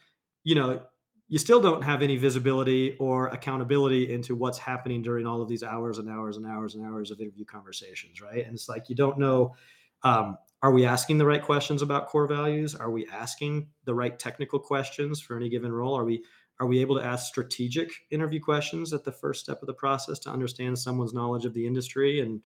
you 0.46 0.56
know, 0.56 0.84
you 1.28 1.38
still 1.38 1.60
don't 1.60 1.84
have 1.84 2.02
any 2.02 2.16
visibility 2.16 2.96
or 3.00 3.28
accountability 3.28 4.14
into 4.14 4.34
what's 4.34 4.60
happening 4.60 5.02
during 5.02 5.26
all 5.28 5.42
of 5.42 5.50
these 5.50 5.64
hours 5.64 5.98
and 5.98 6.10
hours 6.10 6.38
and 6.38 6.46
hours 6.46 6.76
and 6.76 6.86
hours 6.86 7.12
of 7.12 7.20
interview 7.20 7.44
conversations, 7.44 8.22
right? 8.22 8.46
And 8.46 8.56
it's 8.56 8.70
like 8.70 8.88
you 8.88 8.96
don't 8.96 9.18
know 9.18 9.56
um, 10.04 10.38
are 10.66 10.72
we 10.72 10.84
asking 10.84 11.20
the 11.20 11.26
right 11.28 11.44
questions 11.44 11.84
about 11.84 12.08
core 12.08 12.26
values? 12.26 12.74
Are 12.74 12.90
we 12.90 13.06
asking 13.14 13.68
the 13.84 13.94
right 13.94 14.18
technical 14.18 14.58
questions 14.58 15.22
for 15.22 15.38
any 15.38 15.48
given 15.48 15.72
role? 15.72 15.96
Are 15.96 16.04
we 16.04 16.24
are 16.60 16.66
we 16.66 16.82
able 16.82 16.98
to 16.98 17.06
ask 17.06 17.28
strategic 17.28 17.92
interview 18.10 18.40
questions 18.40 18.92
at 18.92 19.04
the 19.04 19.12
first 19.12 19.42
step 19.42 19.62
of 19.62 19.68
the 19.68 19.76
process 19.76 20.18
to 20.20 20.32
understand 20.32 20.80
someone's 20.80 21.14
knowledge 21.14 21.46
of 21.46 21.54
the 21.54 21.68
industry? 21.68 22.22
And 22.22 22.42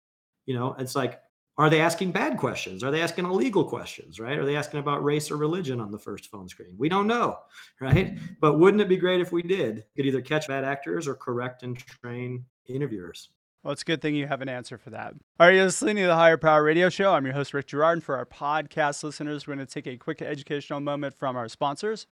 you 0.46 0.54
know, 0.54 0.74
it's 0.80 0.96
like, 0.96 1.20
are 1.58 1.70
they 1.70 1.80
asking 1.80 2.10
bad 2.10 2.38
questions? 2.38 2.82
Are 2.82 2.90
they 2.90 3.02
asking 3.02 3.24
illegal 3.24 3.62
questions? 3.62 4.18
Right? 4.18 4.36
Are 4.36 4.44
they 4.44 4.56
asking 4.56 4.80
about 4.80 5.04
race 5.04 5.30
or 5.30 5.36
religion 5.36 5.80
on 5.80 5.92
the 5.92 5.98
first 6.00 6.28
phone 6.28 6.48
screen? 6.48 6.74
We 6.76 6.88
don't 6.88 7.06
know, 7.06 7.38
right? 7.80 8.18
But 8.40 8.58
wouldn't 8.58 8.80
it 8.80 8.88
be 8.88 8.96
great 8.96 9.20
if 9.20 9.30
we 9.30 9.42
did? 9.42 9.84
Could 9.94 10.06
either 10.06 10.22
catch 10.22 10.48
bad 10.48 10.64
actors 10.64 11.06
or 11.06 11.14
correct 11.14 11.62
and 11.62 11.78
train 11.78 12.44
interviewers. 12.66 13.28
Well, 13.68 13.74
it's 13.74 13.82
a 13.82 13.84
good 13.84 14.00
thing 14.00 14.14
you 14.14 14.26
have 14.26 14.40
an 14.40 14.48
answer 14.48 14.78
for 14.78 14.88
that. 14.88 15.12
All 15.38 15.46
right, 15.46 15.54
you're 15.54 15.64
listening 15.64 15.96
to 15.96 16.06
the 16.06 16.14
Hire 16.14 16.38
Power 16.38 16.62
Radio 16.62 16.88
Show. 16.88 17.12
I'm 17.12 17.26
your 17.26 17.34
host, 17.34 17.52
Rick 17.52 17.66
Girard. 17.66 17.98
And 17.98 18.02
for 18.02 18.16
our 18.16 18.24
podcast 18.24 19.04
listeners, 19.04 19.46
we're 19.46 19.56
going 19.56 19.66
to 19.66 19.70
take 19.70 19.86
a 19.86 19.98
quick 19.98 20.22
educational 20.22 20.80
moment 20.80 21.14
from 21.14 21.36
our 21.36 21.48
sponsors. 21.48 22.06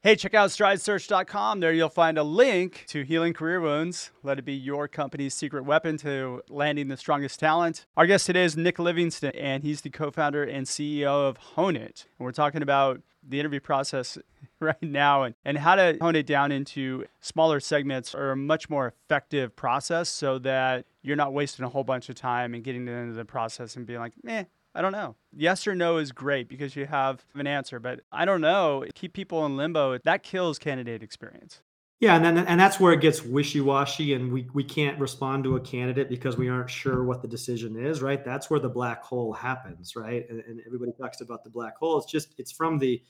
Hey, 0.00 0.14
check 0.14 0.32
out 0.32 0.50
stridesearch.com. 0.50 1.58
There 1.58 1.72
you'll 1.72 1.88
find 1.88 2.18
a 2.18 2.22
link 2.22 2.84
to 2.90 3.02
healing 3.02 3.32
career 3.32 3.60
wounds. 3.60 4.12
Let 4.22 4.38
it 4.38 4.44
be 4.44 4.54
your 4.54 4.86
company's 4.86 5.34
secret 5.34 5.64
weapon 5.64 5.96
to 5.96 6.40
landing 6.48 6.86
the 6.86 6.96
strongest 6.96 7.40
talent. 7.40 7.84
Our 7.96 8.06
guest 8.06 8.26
today 8.26 8.44
is 8.44 8.56
Nick 8.56 8.78
Livingston, 8.78 9.34
and 9.34 9.64
he's 9.64 9.80
the 9.80 9.90
co 9.90 10.12
founder 10.12 10.44
and 10.44 10.68
CEO 10.68 11.28
of 11.28 11.36
Honeit. 11.56 12.06
And 12.16 12.24
we're 12.24 12.30
talking 12.30 12.62
about 12.62 13.00
the 13.28 13.40
interview 13.40 13.58
process 13.58 14.18
right 14.60 14.82
now 14.82 15.22
and, 15.22 15.34
and 15.44 15.58
how 15.58 15.74
to 15.74 15.96
hone 16.00 16.16
it 16.16 16.26
down 16.26 16.52
into 16.52 17.04
smaller 17.20 17.60
segments 17.60 18.14
or 18.14 18.32
a 18.32 18.36
much 18.36 18.68
more 18.68 18.94
effective 19.04 19.54
process 19.54 20.08
so 20.08 20.38
that 20.40 20.86
you're 21.02 21.16
not 21.16 21.32
wasting 21.32 21.64
a 21.64 21.68
whole 21.68 21.84
bunch 21.84 22.08
of 22.08 22.14
time 22.14 22.54
and 22.54 22.64
getting 22.64 22.86
to 22.86 23.12
the 23.12 23.24
process 23.24 23.76
and 23.76 23.86
being 23.86 24.00
like, 24.00 24.12
eh, 24.26 24.44
I 24.74 24.82
don't 24.82 24.92
know. 24.92 25.16
Yes 25.32 25.66
or 25.66 25.74
no 25.74 25.96
is 25.98 26.12
great 26.12 26.48
because 26.48 26.76
you 26.76 26.86
have 26.86 27.24
an 27.34 27.46
answer, 27.46 27.80
but 27.80 28.00
I 28.12 28.24
don't 28.24 28.40
know. 28.40 28.84
Keep 28.94 29.12
people 29.12 29.44
in 29.46 29.56
limbo. 29.56 29.98
That 29.98 30.22
kills 30.22 30.58
candidate 30.58 31.02
experience. 31.02 31.62
Yeah, 32.00 32.14
and 32.14 32.24
then 32.24 32.38
and 32.38 32.60
that's 32.60 32.78
where 32.78 32.92
it 32.92 33.00
gets 33.00 33.24
wishy-washy, 33.24 34.14
and 34.14 34.32
we 34.32 34.46
we 34.54 34.62
can't 34.62 34.96
respond 35.00 35.42
to 35.44 35.56
a 35.56 35.60
candidate 35.60 36.08
because 36.08 36.36
we 36.36 36.48
aren't 36.48 36.70
sure 36.70 37.02
what 37.02 37.22
the 37.22 37.28
decision 37.28 37.76
is, 37.76 38.00
right? 38.00 38.24
That's 38.24 38.48
where 38.48 38.60
the 38.60 38.68
black 38.68 39.02
hole 39.02 39.32
happens, 39.32 39.96
right? 39.96 40.24
And, 40.30 40.40
and 40.46 40.60
everybody 40.64 40.92
talks 40.92 41.22
about 41.22 41.42
the 41.42 41.50
black 41.50 41.76
hole. 41.76 41.98
It's 41.98 42.10
just 42.10 42.34
it's 42.38 42.52
from 42.52 42.78
the, 42.78 43.02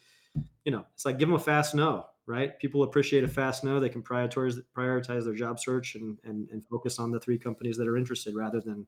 you 0.64 0.72
know, 0.72 0.84
it's 0.94 1.04
like 1.04 1.18
give 1.18 1.28
them 1.28 1.36
a 1.36 1.40
fast 1.40 1.74
no, 1.74 2.06
right? 2.26 2.58
People 2.58 2.82
appreciate 2.82 3.24
a 3.24 3.28
fast 3.28 3.64
no. 3.64 3.80
They 3.80 3.88
can 3.88 4.02
prioritize 4.02 4.60
prioritize 4.76 5.24
their 5.24 5.34
job 5.34 5.58
search 5.58 5.94
and 5.94 6.18
and 6.24 6.48
and 6.50 6.64
focus 6.66 6.98
on 6.98 7.10
the 7.10 7.20
three 7.20 7.38
companies 7.38 7.76
that 7.78 7.88
are 7.88 7.96
interested 7.96 8.34
rather 8.34 8.60
than 8.60 8.86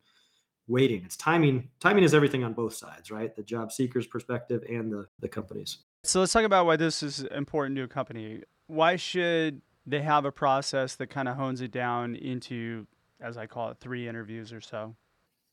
waiting. 0.68 1.02
It's 1.04 1.16
timing. 1.16 1.68
Timing 1.80 2.04
is 2.04 2.14
everything 2.14 2.44
on 2.44 2.52
both 2.52 2.74
sides, 2.74 3.10
right? 3.10 3.34
The 3.34 3.42
job 3.42 3.72
seeker's 3.72 4.06
perspective 4.06 4.62
and 4.68 4.92
the 4.92 5.06
the 5.20 5.28
companies. 5.28 5.78
So 6.04 6.20
let's 6.20 6.32
talk 6.32 6.44
about 6.44 6.66
why 6.66 6.76
this 6.76 7.02
is 7.02 7.24
important 7.24 7.76
to 7.76 7.82
a 7.82 7.88
company. 7.88 8.42
Why 8.66 8.96
should 8.96 9.60
they 9.86 10.00
have 10.02 10.24
a 10.24 10.32
process 10.32 10.96
that 10.96 11.08
kind 11.08 11.28
of 11.28 11.36
hones 11.36 11.60
it 11.60 11.72
down 11.72 12.14
into, 12.14 12.86
as 13.20 13.36
I 13.36 13.46
call 13.46 13.70
it, 13.70 13.78
three 13.80 14.08
interviews 14.08 14.52
or 14.52 14.60
so? 14.60 14.94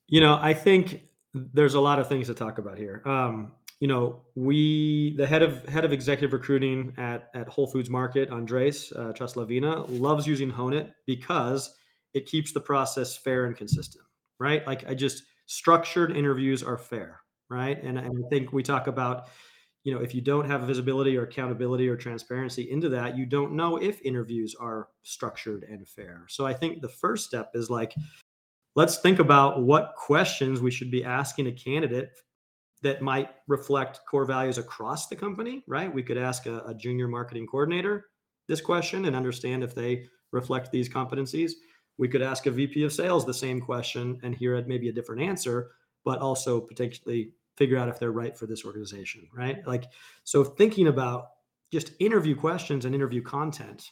You 0.08 0.22
know, 0.22 0.38
I 0.42 0.54
think 0.54 1.02
there's 1.34 1.74
a 1.74 1.82
lot 1.82 2.00
of 2.00 2.08
things 2.08 2.28
to 2.28 2.34
talk 2.34 2.60
about 2.60 2.78
here. 2.78 3.02
Um, 3.06 3.52
you 3.80 3.88
know, 3.88 4.22
we 4.36 5.16
the 5.18 5.28
head 5.28 5.44
of 5.44 5.64
head 5.68 5.86
of 5.86 5.94
executive 5.94 6.34
recruiting 6.34 6.94
at 6.98 7.30
at 7.36 7.48
Whole 7.48 7.68
Foods 7.68 7.90
Market, 7.90 8.30
Andres 8.30 8.92
uh, 8.96 9.14
Traslavina, 9.14 9.86
loves 9.88 10.26
using 10.26 10.52
Honeit 10.52 10.92
because 11.06 11.76
it 12.14 12.26
keeps 12.26 12.52
the 12.52 12.60
process 12.60 13.16
fair 13.16 13.46
and 13.46 13.56
consistent. 13.56 14.04
Right? 14.40 14.66
Like 14.66 14.88
I 14.90 14.94
just 14.94 15.24
structured 15.46 16.16
interviews 16.16 16.64
are 16.64 16.78
fair. 16.78 17.22
Right? 17.50 17.82
And, 17.82 17.98
and 17.98 18.26
I 18.26 18.30
think 18.30 18.52
we 18.52 18.64
talk 18.64 18.88
about 18.88 19.28
you 19.84 19.94
know 19.94 20.02
if 20.02 20.14
you 20.14 20.20
don't 20.20 20.46
have 20.46 20.62
visibility 20.62 21.16
or 21.16 21.24
accountability 21.24 21.88
or 21.88 21.96
transparency 21.96 22.70
into 22.70 22.90
that 22.90 23.18
you 23.18 23.26
don't 23.26 23.54
know 23.54 23.78
if 23.78 24.02
interviews 24.02 24.54
are 24.60 24.90
structured 25.04 25.64
and 25.64 25.88
fair 25.88 26.26
so 26.28 26.46
i 26.46 26.54
think 26.54 26.82
the 26.82 26.90
first 26.90 27.26
step 27.26 27.52
is 27.54 27.70
like 27.70 27.96
let's 28.76 28.98
think 28.98 29.20
about 29.20 29.62
what 29.62 29.94
questions 29.96 30.60
we 30.60 30.72
should 30.72 30.92
be 30.92 31.06
asking 31.06 31.48
a 31.48 31.52
candidate 31.54 32.12
that 32.84 33.02
might 33.02 33.30
reflect 33.48 34.02
core 34.10 34.26
values 34.26 34.58
across 34.58 35.08
the 35.08 35.16
company 35.16 35.64
right 35.68 35.94
we 35.94 36.04
could 36.04 36.18
ask 36.18 36.46
a, 36.46 36.60
a 36.68 36.74
junior 36.74 37.08
marketing 37.08 37.48
coordinator 37.48 38.06
this 38.48 38.62
question 38.62 39.06
and 39.06 39.16
understand 39.16 39.64
if 39.64 39.76
they 39.76 40.06
reflect 40.32 40.72
these 40.72 40.90
competencies 40.90 41.54
we 41.98 42.08
could 42.08 42.22
ask 42.22 42.46
a 42.46 42.52
vp 42.52 42.84
of 42.84 42.94
sales 42.94 43.26
the 43.26 43.34
same 43.34 43.60
question 43.60 44.20
and 44.24 44.36
hear 44.36 44.64
maybe 44.66 44.90
a 44.90 44.94
different 44.94 45.22
answer 45.22 45.72
but 46.06 46.20
also 46.20 46.62
potentially 46.62 47.32
figure 47.58 47.78
out 47.78 47.90
if 47.90 48.00
they're 48.00 48.12
right 48.12 48.38
for 48.38 48.46
this 48.46 48.64
organization, 48.64 49.28
right? 49.34 49.66
Like, 49.68 49.86
so 50.24 50.44
thinking 50.44 50.88
about 50.88 51.32
just 51.72 51.92
interview 52.00 52.36
questions 52.36 52.86
and 52.86 52.96
interview 52.96 53.22
content. 53.22 53.92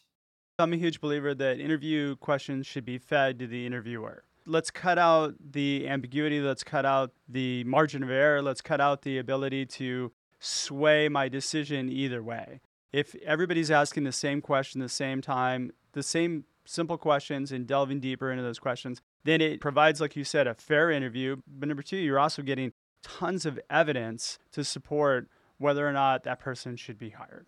I'm 0.60 0.72
a 0.72 0.78
huge 0.78 1.02
believer 1.02 1.36
that 1.36 1.60
interview 1.60 2.16
questions 2.16 2.66
should 2.68 2.86
be 2.86 3.00
fed 3.00 3.40
to 3.40 3.48
the 3.48 3.66
interviewer. 3.66 4.24
Let's 4.48 4.70
cut 4.70 5.00
out 5.00 5.36
the 5.40 5.88
ambiguity. 5.88 6.40
Let's 6.40 6.64
cut 6.64 6.86
out 6.86 7.12
the 7.28 7.64
margin 7.64 8.04
of 8.04 8.12
error. 8.12 8.42
Let's 8.42 8.62
cut 8.62 8.80
out 8.80 9.02
the 9.02 9.18
ability 9.18 9.66
to 9.66 10.12
sway 10.40 11.10
my 11.10 11.28
decision 11.28 11.90
either 11.90 12.22
way. 12.22 12.62
If 12.94 13.16
everybody's 13.26 13.72
asking 13.72 14.04
the 14.04 14.12
same 14.12 14.42
question 14.42 14.80
the 14.82 14.90
same 14.90 15.22
time, 15.22 15.72
the 15.94 16.04
same 16.04 16.46
simple 16.66 16.98
questions 16.98 17.52
and 17.52 17.68
delving 17.68 18.00
deeper 18.00 18.32
into 18.32 18.44
those 18.44 18.60
questions, 18.60 19.02
then 19.24 19.42
it 19.42 19.60
provides, 19.60 20.00
like 20.00 20.16
you 20.16 20.24
said, 20.24 20.48
a 20.48 20.54
fair 20.54 20.92
interview. 20.92 21.38
But 21.48 21.68
number 21.68 21.84
two, 21.84 21.98
you're 21.98 22.20
also 22.20 22.42
getting 22.42 22.72
tons 23.04 23.46
of 23.46 23.60
evidence 23.70 24.40
to 24.52 24.64
support 24.64 25.28
whether 25.58 25.88
or 25.88 25.94
not 25.94 26.24
that 26.24 26.40
person 26.40 26.76
should 26.76 26.98
be 26.98 27.12
hired. 27.12 27.48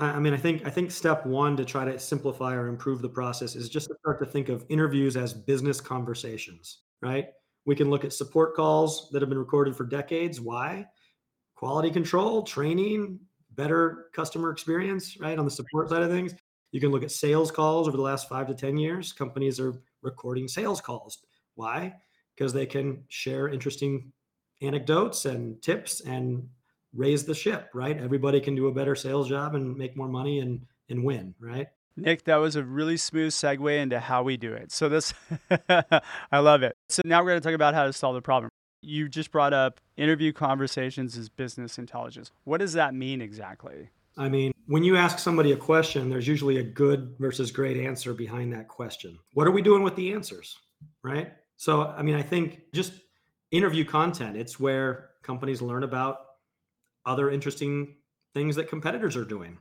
I 0.00 0.20
mean, 0.20 0.32
I 0.32 0.36
think 0.36 0.64
I 0.64 0.70
think 0.70 0.92
step 0.92 1.26
one 1.26 1.56
to 1.56 1.64
try 1.64 1.84
to 1.84 1.98
simplify 1.98 2.54
or 2.54 2.68
improve 2.68 3.02
the 3.02 3.08
process 3.08 3.56
is 3.56 3.68
just 3.68 3.88
to 3.88 3.96
start 3.98 4.20
to 4.20 4.26
think 4.26 4.48
of 4.48 4.64
interviews 4.68 5.16
as 5.16 5.34
business 5.34 5.80
conversations, 5.80 6.82
right? 7.02 7.26
We 7.66 7.74
can 7.74 7.90
look 7.90 8.04
at 8.04 8.12
support 8.12 8.54
calls 8.54 9.10
that 9.10 9.22
have 9.22 9.28
been 9.28 9.38
recorded 9.38 9.76
for 9.76 9.84
decades. 9.84 10.40
Why? 10.40 10.86
Quality 11.56 11.90
control, 11.90 12.44
training, 12.44 13.18
better 13.50 14.06
customer 14.14 14.50
experience, 14.50 15.18
right? 15.18 15.36
On 15.36 15.44
the 15.44 15.50
support 15.50 15.88
side 15.88 16.02
of 16.02 16.10
things. 16.10 16.32
You 16.70 16.80
can 16.80 16.90
look 16.90 17.02
at 17.02 17.10
sales 17.10 17.50
calls 17.50 17.88
over 17.88 17.96
the 17.96 18.02
last 18.02 18.28
five 18.28 18.46
to 18.46 18.54
10 18.54 18.76
years. 18.76 19.12
Companies 19.12 19.58
are 19.58 19.74
recording 20.02 20.46
sales 20.46 20.80
calls. 20.80 21.18
Why? 21.54 21.94
Because 22.36 22.52
they 22.52 22.66
can 22.66 23.04
share 23.08 23.48
interesting 23.48 24.12
anecdotes 24.60 25.24
and 25.24 25.60
tips 25.62 26.02
and 26.02 26.46
raise 26.94 27.24
the 27.24 27.34
ship, 27.34 27.70
right? 27.74 27.96
Everybody 27.96 28.40
can 28.40 28.54
do 28.54 28.68
a 28.68 28.72
better 28.72 28.94
sales 28.94 29.28
job 29.28 29.54
and 29.54 29.76
make 29.76 29.96
more 29.96 30.08
money 30.08 30.40
and 30.40 30.66
and 30.88 31.04
win, 31.04 31.34
right? 31.40 31.68
Nick, 31.96 32.24
that 32.24 32.36
was 32.36 32.56
a 32.56 32.62
really 32.62 32.96
smooth 32.96 33.32
segue 33.32 33.78
into 33.78 33.98
how 33.98 34.22
we 34.22 34.36
do 34.36 34.52
it. 34.52 34.72
So 34.72 34.88
this 34.88 35.12
I 36.30 36.38
love 36.38 36.62
it. 36.62 36.76
So 36.88 37.02
now 37.04 37.22
we're 37.22 37.30
going 37.30 37.40
to 37.40 37.46
talk 37.46 37.54
about 37.54 37.74
how 37.74 37.84
to 37.84 37.92
solve 37.92 38.14
the 38.14 38.22
problem. 38.22 38.50
You 38.80 39.08
just 39.08 39.32
brought 39.32 39.52
up 39.52 39.80
interview 39.96 40.32
conversations 40.32 41.16
as 41.18 41.28
business 41.28 41.78
intelligence. 41.78 42.30
What 42.44 42.58
does 42.58 42.74
that 42.74 42.94
mean 42.94 43.20
exactly? 43.20 43.90
I 44.16 44.28
mean, 44.28 44.52
when 44.66 44.84
you 44.84 44.96
ask 44.96 45.18
somebody 45.18 45.52
a 45.52 45.56
question, 45.56 46.08
there's 46.08 46.26
usually 46.26 46.58
a 46.58 46.62
good 46.62 47.14
versus 47.18 47.50
great 47.50 47.76
answer 47.76 48.14
behind 48.14 48.52
that 48.52 48.68
question. 48.68 49.18
What 49.34 49.46
are 49.46 49.50
we 49.50 49.62
doing 49.62 49.82
with 49.82 49.96
the 49.96 50.12
answers? 50.12 50.56
Right? 51.02 51.32
So, 51.56 51.82
I 51.82 52.02
mean, 52.02 52.14
I 52.14 52.22
think 52.22 52.62
just 52.72 52.92
interview 53.50 53.84
content, 53.84 54.36
it's 54.36 54.60
where 54.60 55.10
companies 55.22 55.60
learn 55.60 55.82
about 55.82 56.18
other 57.06 57.30
interesting 57.30 57.96
things 58.34 58.56
that 58.56 58.68
competitors 58.68 59.16
are 59.16 59.24
doing, 59.24 59.58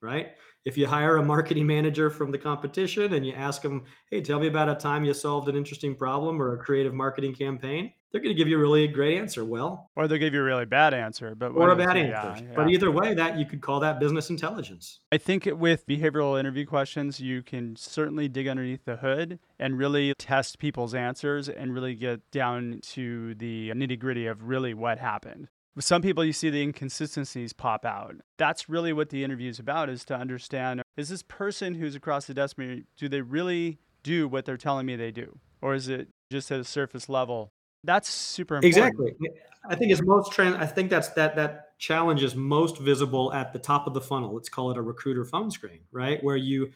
right? 0.00 0.28
If 0.64 0.76
you 0.76 0.86
hire 0.86 1.18
a 1.18 1.24
marketing 1.24 1.66
manager 1.66 2.10
from 2.10 2.32
the 2.32 2.38
competition 2.38 3.14
and 3.14 3.24
you 3.24 3.32
ask 3.32 3.62
them, 3.62 3.84
hey, 4.10 4.20
tell 4.20 4.40
me 4.40 4.48
about 4.48 4.68
a 4.68 4.74
time 4.74 5.04
you 5.04 5.14
solved 5.14 5.48
an 5.48 5.56
interesting 5.56 5.94
problem 5.94 6.42
or 6.42 6.54
a 6.54 6.58
creative 6.58 6.92
marketing 6.92 7.34
campaign, 7.34 7.92
they're 8.10 8.20
going 8.20 8.34
to 8.34 8.38
give 8.38 8.48
you 8.48 8.56
a 8.56 8.60
really 8.60 8.88
great 8.88 9.18
answer. 9.18 9.44
Well, 9.44 9.90
or 9.94 10.08
they'll 10.08 10.18
give 10.18 10.32
you 10.32 10.40
a 10.40 10.44
really 10.44 10.64
bad 10.64 10.94
answer, 10.94 11.34
but 11.34 11.52
or 11.52 11.70
a 11.70 11.76
bad 11.76 11.96
answer. 11.96 12.44
Yeah, 12.44 12.52
But 12.56 12.70
either 12.70 12.90
way, 12.90 13.14
that 13.14 13.38
you 13.38 13.44
could 13.44 13.60
call 13.60 13.78
that 13.80 14.00
business 14.00 14.30
intelligence. 14.30 15.00
I 15.12 15.18
think 15.18 15.46
with 15.52 15.86
behavioral 15.86 16.40
interview 16.40 16.66
questions, 16.66 17.20
you 17.20 17.42
can 17.42 17.76
certainly 17.76 18.26
dig 18.26 18.48
underneath 18.48 18.84
the 18.86 18.96
hood 18.96 19.38
and 19.58 19.78
really 19.78 20.14
test 20.18 20.58
people's 20.58 20.94
answers 20.94 21.48
and 21.48 21.74
really 21.74 21.94
get 21.94 22.28
down 22.30 22.80
to 22.82 23.34
the 23.34 23.70
nitty 23.70 23.98
gritty 23.98 24.26
of 24.26 24.42
really 24.44 24.72
what 24.72 24.98
happened. 24.98 25.48
With 25.76 25.84
some 25.84 26.00
people, 26.00 26.24
you 26.24 26.32
see 26.32 26.48
the 26.48 26.62
inconsistencies 26.62 27.52
pop 27.52 27.84
out. 27.84 28.16
That's 28.38 28.68
really 28.68 28.94
what 28.94 29.10
the 29.10 29.22
interview 29.22 29.50
is 29.50 29.58
about: 29.58 29.90
is 29.90 30.04
to 30.06 30.16
understand 30.16 30.82
is 30.96 31.10
this 31.10 31.22
person 31.22 31.74
who's 31.74 31.94
across 31.94 32.24
the 32.24 32.34
desk 32.34 32.56
do 32.56 33.08
they 33.08 33.20
really 33.20 33.78
do 34.02 34.26
what 34.26 34.46
they're 34.46 34.56
telling 34.56 34.86
me 34.86 34.96
they 34.96 35.10
do, 35.10 35.38
or 35.60 35.74
is 35.74 35.88
it 35.88 36.08
just 36.32 36.50
at 36.50 36.58
a 36.58 36.64
surface 36.64 37.10
level? 37.10 37.50
That's 37.84 38.08
super 38.08 38.56
important. 38.56 38.78
Exactly. 38.78 39.30
I 39.68 39.74
think 39.74 39.92
it's 39.92 40.02
most 40.02 40.32
trans. 40.32 40.56
I 40.56 40.66
think 40.66 40.88
that's 40.88 41.10
that 41.10 41.36
that 41.36 41.78
challenge 41.78 42.22
is 42.22 42.34
most 42.34 42.78
visible 42.78 43.32
at 43.34 43.52
the 43.52 43.58
top 43.58 43.86
of 43.86 43.92
the 43.92 44.00
funnel. 44.00 44.34
Let's 44.34 44.48
call 44.48 44.70
it 44.70 44.78
a 44.78 44.82
recruiter 44.82 45.26
phone 45.26 45.50
screen, 45.50 45.80
right? 45.92 46.24
Where 46.24 46.36
you 46.36 46.72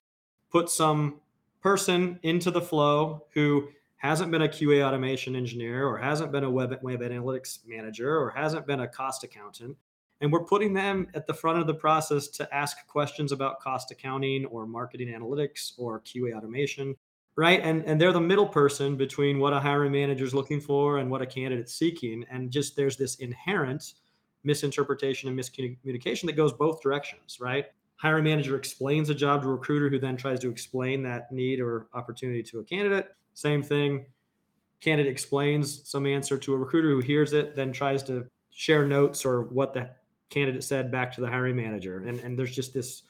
put 0.52 0.68
some 0.68 1.20
person 1.62 2.18
into 2.22 2.50
the 2.50 2.60
flow 2.60 3.24
who 3.32 3.68
hasn't 4.00 4.30
been 4.30 4.42
a 4.42 4.48
QA 4.48 4.82
automation 4.82 5.36
engineer 5.36 5.86
or 5.86 5.98
hasn't 5.98 6.32
been 6.32 6.42
a 6.42 6.50
web, 6.50 6.74
web 6.80 7.00
analytics 7.00 7.58
manager 7.66 8.18
or 8.18 8.30
hasn't 8.30 8.66
been 8.66 8.80
a 8.80 8.88
cost 8.88 9.24
accountant. 9.24 9.76
And 10.22 10.32
we're 10.32 10.44
putting 10.44 10.72
them 10.72 11.06
at 11.14 11.26
the 11.26 11.34
front 11.34 11.58
of 11.58 11.66
the 11.66 11.74
process 11.74 12.28
to 12.28 12.54
ask 12.54 12.86
questions 12.86 13.30
about 13.30 13.60
cost 13.60 13.90
accounting 13.90 14.46
or 14.46 14.66
marketing 14.66 15.08
analytics 15.08 15.72
or 15.76 16.00
QA 16.00 16.34
automation, 16.34 16.94
right? 17.36 17.60
And, 17.62 17.84
and 17.84 18.00
they're 18.00 18.12
the 18.12 18.20
middle 18.20 18.48
person 18.48 18.96
between 18.96 19.38
what 19.38 19.52
a 19.52 19.60
hiring 19.60 19.92
manager 19.92 20.24
is 20.24 20.32
looking 20.32 20.62
for 20.62 20.96
and 20.96 21.10
what 21.10 21.20
a 21.20 21.26
candidate's 21.26 21.74
seeking. 21.74 22.24
And 22.30 22.50
just 22.50 22.76
there's 22.76 22.96
this 22.96 23.16
inherent 23.16 23.92
misinterpretation 24.44 25.28
and 25.28 25.38
miscommunication 25.38 26.24
that 26.24 26.36
goes 26.36 26.54
both 26.54 26.80
directions, 26.80 27.38
right? 27.38 27.66
Hiring 27.96 28.24
manager 28.24 28.56
explains 28.56 29.10
a 29.10 29.14
job 29.14 29.42
to 29.42 29.48
a 29.48 29.52
recruiter 29.52 29.90
who 29.90 29.98
then 29.98 30.16
tries 30.16 30.40
to 30.40 30.50
explain 30.50 31.02
that 31.02 31.30
need 31.30 31.60
or 31.60 31.88
opportunity 31.92 32.42
to 32.44 32.60
a 32.60 32.64
candidate 32.64 33.10
same 33.40 33.62
thing. 33.62 34.06
Candidate 34.80 35.10
explains 35.10 35.88
some 35.88 36.06
answer 36.06 36.38
to 36.38 36.54
a 36.54 36.56
recruiter 36.56 36.90
who 36.90 37.00
hears 37.00 37.32
it, 37.32 37.56
then 37.56 37.72
tries 37.72 38.02
to 38.04 38.26
share 38.50 38.86
notes 38.86 39.24
or 39.24 39.42
what 39.44 39.74
the 39.74 39.90
candidate 40.28 40.64
said 40.64 40.90
back 40.90 41.12
to 41.14 41.20
the 41.20 41.26
hiring 41.26 41.56
manager. 41.56 41.98
And 41.98 42.20
and 42.20 42.38
there's 42.38 42.54
just 42.54 42.72
this 42.74 43.02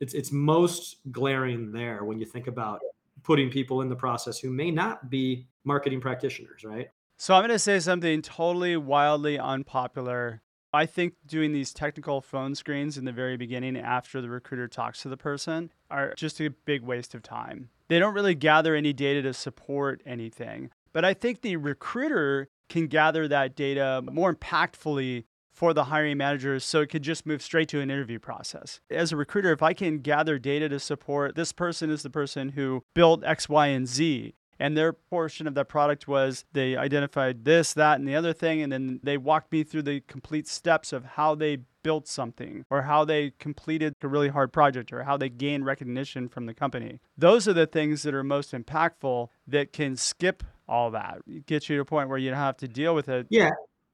it's 0.00 0.14
it's 0.14 0.32
most 0.32 0.96
glaring 1.10 1.72
there 1.72 2.04
when 2.04 2.18
you 2.18 2.26
think 2.26 2.46
about 2.46 2.80
putting 3.22 3.50
people 3.50 3.80
in 3.80 3.88
the 3.88 3.96
process 3.96 4.38
who 4.38 4.50
may 4.50 4.70
not 4.70 5.10
be 5.10 5.48
marketing 5.64 6.00
practitioners, 6.00 6.64
right? 6.64 6.88
So 7.16 7.34
I'm 7.34 7.40
going 7.40 7.50
to 7.50 7.58
say 7.58 7.80
something 7.80 8.22
totally 8.22 8.76
wildly 8.76 9.38
unpopular. 9.38 10.42
I 10.76 10.84
think 10.84 11.14
doing 11.26 11.52
these 11.52 11.72
technical 11.72 12.20
phone 12.20 12.54
screens 12.54 12.98
in 12.98 13.06
the 13.06 13.12
very 13.12 13.38
beginning 13.38 13.78
after 13.78 14.20
the 14.20 14.28
recruiter 14.28 14.68
talks 14.68 15.00
to 15.02 15.08
the 15.08 15.16
person 15.16 15.72
are 15.90 16.12
just 16.14 16.38
a 16.40 16.50
big 16.50 16.82
waste 16.82 17.14
of 17.14 17.22
time. 17.22 17.70
They 17.88 17.98
don't 17.98 18.12
really 18.12 18.34
gather 18.34 18.74
any 18.74 18.92
data 18.92 19.22
to 19.22 19.32
support 19.32 20.02
anything. 20.04 20.70
But 20.92 21.04
I 21.04 21.14
think 21.14 21.40
the 21.40 21.56
recruiter 21.56 22.48
can 22.68 22.88
gather 22.88 23.26
that 23.26 23.56
data 23.56 24.02
more 24.02 24.34
impactfully 24.34 25.24
for 25.54 25.72
the 25.72 25.84
hiring 25.84 26.18
managers 26.18 26.62
so 26.62 26.82
it 26.82 26.88
could 26.88 27.02
just 27.02 27.24
move 27.24 27.40
straight 27.40 27.68
to 27.70 27.80
an 27.80 27.90
interview 27.90 28.18
process. 28.18 28.80
As 28.90 29.12
a 29.12 29.16
recruiter, 29.16 29.52
if 29.52 29.62
I 29.62 29.72
can 29.72 30.00
gather 30.00 30.38
data 30.38 30.68
to 30.68 30.78
support 30.78 31.36
this 31.36 31.52
person 31.52 31.88
is 31.88 32.02
the 32.02 32.10
person 32.10 32.50
who 32.50 32.82
built 32.94 33.24
X, 33.24 33.48
Y, 33.48 33.68
and 33.68 33.88
Z, 33.88 34.34
and 34.58 34.76
their 34.76 34.92
portion 34.92 35.46
of 35.46 35.54
that 35.54 35.68
product 35.68 36.08
was 36.08 36.44
they 36.52 36.76
identified 36.76 37.44
this, 37.44 37.74
that, 37.74 37.98
and 37.98 38.08
the 38.08 38.14
other 38.14 38.32
thing, 38.32 38.62
and 38.62 38.72
then 38.72 39.00
they 39.02 39.16
walked 39.16 39.52
me 39.52 39.64
through 39.64 39.82
the 39.82 40.00
complete 40.00 40.48
steps 40.48 40.92
of 40.92 41.04
how 41.04 41.34
they 41.34 41.58
built 41.82 42.08
something 42.08 42.64
or 42.68 42.82
how 42.82 43.04
they 43.04 43.32
completed 43.38 43.94
a 44.02 44.08
really 44.08 44.28
hard 44.28 44.52
project 44.52 44.92
or 44.92 45.04
how 45.04 45.16
they 45.16 45.28
gained 45.28 45.64
recognition 45.64 46.28
from 46.28 46.46
the 46.46 46.54
company. 46.54 47.00
Those 47.16 47.46
are 47.46 47.52
the 47.52 47.66
things 47.66 48.02
that 48.02 48.12
are 48.12 48.24
most 48.24 48.52
impactful 48.52 49.28
that 49.46 49.72
can 49.72 49.96
skip 49.96 50.42
all 50.68 50.90
that, 50.90 51.20
get 51.46 51.68
you 51.68 51.76
to 51.76 51.82
a 51.82 51.84
point 51.84 52.08
where 52.08 52.18
you 52.18 52.30
don't 52.30 52.38
have 52.38 52.56
to 52.56 52.68
deal 52.68 52.94
with 52.94 53.08
it. 53.08 53.26
Yeah, 53.30 53.50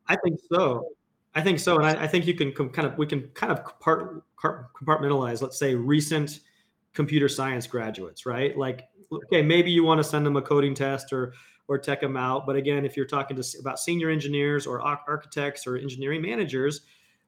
I 0.09 0.16
think 0.16 0.40
so. 0.50 0.88
I 1.35 1.40
think 1.40 1.61
so, 1.61 1.76
and 1.76 1.87
I, 1.87 2.04
I 2.04 2.07
think 2.07 2.26
you 2.26 2.35
can 2.35 2.52
com- 2.52 2.69
kind 2.69 2.87
of 2.87 2.99
we 2.99 3.07
can 3.07 3.28
kind 3.28 3.50
of 3.52 3.78
part, 3.81 4.23
compartmentalize. 4.38 5.40
Let's 5.40 5.59
say 5.59 5.75
recent 5.75 6.40
computer 6.92 7.28
science 7.28 7.66
graduates, 7.66 8.26
right? 8.26 8.57
Like, 8.57 8.88
okay, 9.12 9.42
maybe 9.42 9.71
you 9.71 9.85
want 9.85 9.99
to 9.99 10.04
send 10.04 10.25
them 10.25 10.37
a 10.37 10.42
coding 10.42 10.75
test 10.75 11.12
or 11.12 11.35
or 11.69 11.78
tech 11.78 12.00
them 12.00 12.16
out, 12.16 12.45
but 12.45 12.57
again, 12.57 12.85
if 12.85 12.97
you're 12.97 13.07
talking 13.07 13.37
to 13.40 13.59
about 13.59 13.78
senior 13.78 14.11
engineers 14.11 14.66
or 14.66 14.81
architects 14.83 15.66
or 15.66 15.76
engineering 15.76 16.21
managers, 16.21 16.83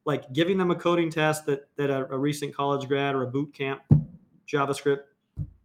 like 0.05 0.31
giving 0.33 0.59
them 0.59 0.71
a 0.71 0.75
coding 0.75 1.11
test 1.11 1.47
that 1.47 1.69
that 1.77 1.91
a, 1.91 2.13
a 2.13 2.19
recent 2.19 2.55
college 2.55 2.89
grad 2.89 3.15
or 3.15 3.23
a 3.23 3.27
boot 3.27 3.55
camp 3.55 3.81
JavaScript, 4.47 5.01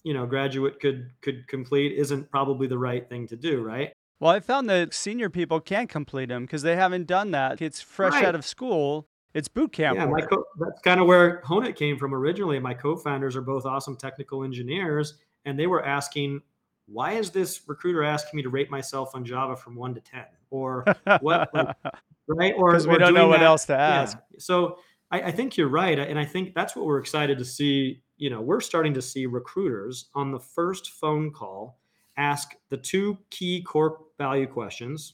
you 0.03 0.13
know, 0.13 0.25
graduate 0.25 0.79
could 0.79 1.09
could 1.21 1.47
complete 1.47 1.97
isn't 1.97 2.29
probably 2.29 2.67
the 2.67 2.77
right 2.77 3.07
thing 3.09 3.27
to 3.27 3.35
do, 3.35 3.61
right? 3.61 3.93
Well, 4.19 4.31
I 4.31 4.39
found 4.41 4.69
that 4.69 4.93
senior 4.93 5.29
people 5.29 5.61
can't 5.61 5.89
complete 5.89 6.27
them 6.27 6.43
because 6.43 6.61
they 6.61 6.75
haven't 6.75 7.07
done 7.07 7.31
that. 7.31 7.61
It's 7.61 7.81
fresh 7.81 8.13
right. 8.13 8.25
out 8.25 8.35
of 8.35 8.45
school. 8.45 9.07
It's 9.33 9.47
boot 9.47 9.71
camp. 9.71 9.97
Yeah, 9.97 10.07
my 10.07 10.21
co- 10.21 10.43
that's 10.59 10.81
kind 10.81 10.99
of 10.99 11.07
where 11.07 11.41
Honeit 11.45 11.75
came 11.75 11.97
from 11.97 12.13
originally. 12.13 12.59
My 12.59 12.73
co-founders 12.73 13.35
are 13.35 13.41
both 13.41 13.65
awesome 13.65 13.95
technical 13.95 14.43
engineers, 14.43 15.15
and 15.45 15.57
they 15.57 15.67
were 15.67 15.85
asking, 15.85 16.41
"Why 16.87 17.13
is 17.13 17.31
this 17.31 17.61
recruiter 17.67 18.03
asking 18.03 18.37
me 18.37 18.43
to 18.43 18.49
rate 18.49 18.69
myself 18.69 19.15
on 19.15 19.25
Java 19.25 19.55
from 19.55 19.75
one 19.75 19.93
to 19.95 20.01
ten? 20.01 20.25
Or 20.49 20.85
what? 21.21 21.49
like, 21.53 21.75
right? 22.27 22.53
Or 22.57 22.71
because 22.71 22.87
we 22.87 22.95
or 22.95 22.99
don't 22.99 23.13
know 23.13 23.27
what 23.27 23.39
that. 23.39 23.45
else 23.45 23.65
to 23.65 23.77
ask. 23.77 24.17
Yeah. 24.17 24.39
So 24.39 24.79
I, 25.11 25.21
I 25.21 25.31
think 25.31 25.57
you're 25.57 25.69
right, 25.69 25.97
and 25.97 26.19
I 26.19 26.25
think 26.25 26.53
that's 26.53 26.75
what 26.75 26.85
we're 26.85 26.99
excited 26.99 27.37
to 27.37 27.45
see. 27.45 28.01
You 28.17 28.29
know, 28.29 28.41
we're 28.41 28.61
starting 28.61 28.93
to 28.95 29.01
see 29.01 29.25
recruiters 29.25 30.09
on 30.13 30.31
the 30.31 30.39
first 30.39 30.91
phone 30.91 31.31
call 31.31 31.79
ask 32.19 32.53
the 32.69 32.77
two 32.77 33.17
key 33.29 33.61
core 33.61 34.01
value 34.17 34.45
questions 34.45 35.13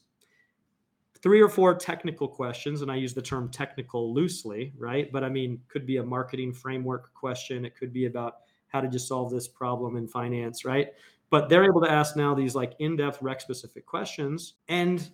three 1.21 1.41
or 1.41 1.47
four 1.47 1.73
technical 1.75 2.27
questions 2.27 2.81
and 2.81 2.91
i 2.91 2.95
use 2.95 3.13
the 3.13 3.21
term 3.21 3.49
technical 3.49 4.13
loosely 4.13 4.73
right 4.77 5.11
but 5.11 5.23
i 5.23 5.29
mean 5.29 5.59
could 5.67 5.85
be 5.85 5.97
a 5.97 6.03
marketing 6.03 6.51
framework 6.51 7.13
question 7.13 7.63
it 7.63 7.75
could 7.75 7.93
be 7.93 8.05
about 8.05 8.37
how 8.67 8.81
did 8.81 8.91
you 8.93 8.99
solve 8.99 9.31
this 9.31 9.47
problem 9.47 9.97
in 9.97 10.07
finance 10.07 10.65
right 10.65 10.89
but 11.29 11.49
they're 11.49 11.65
able 11.65 11.81
to 11.81 11.91
ask 11.91 12.15
now 12.15 12.33
these 12.33 12.55
like 12.55 12.73
in-depth 12.79 13.21
rec 13.21 13.41
specific 13.41 13.85
questions 13.85 14.53
and 14.67 15.09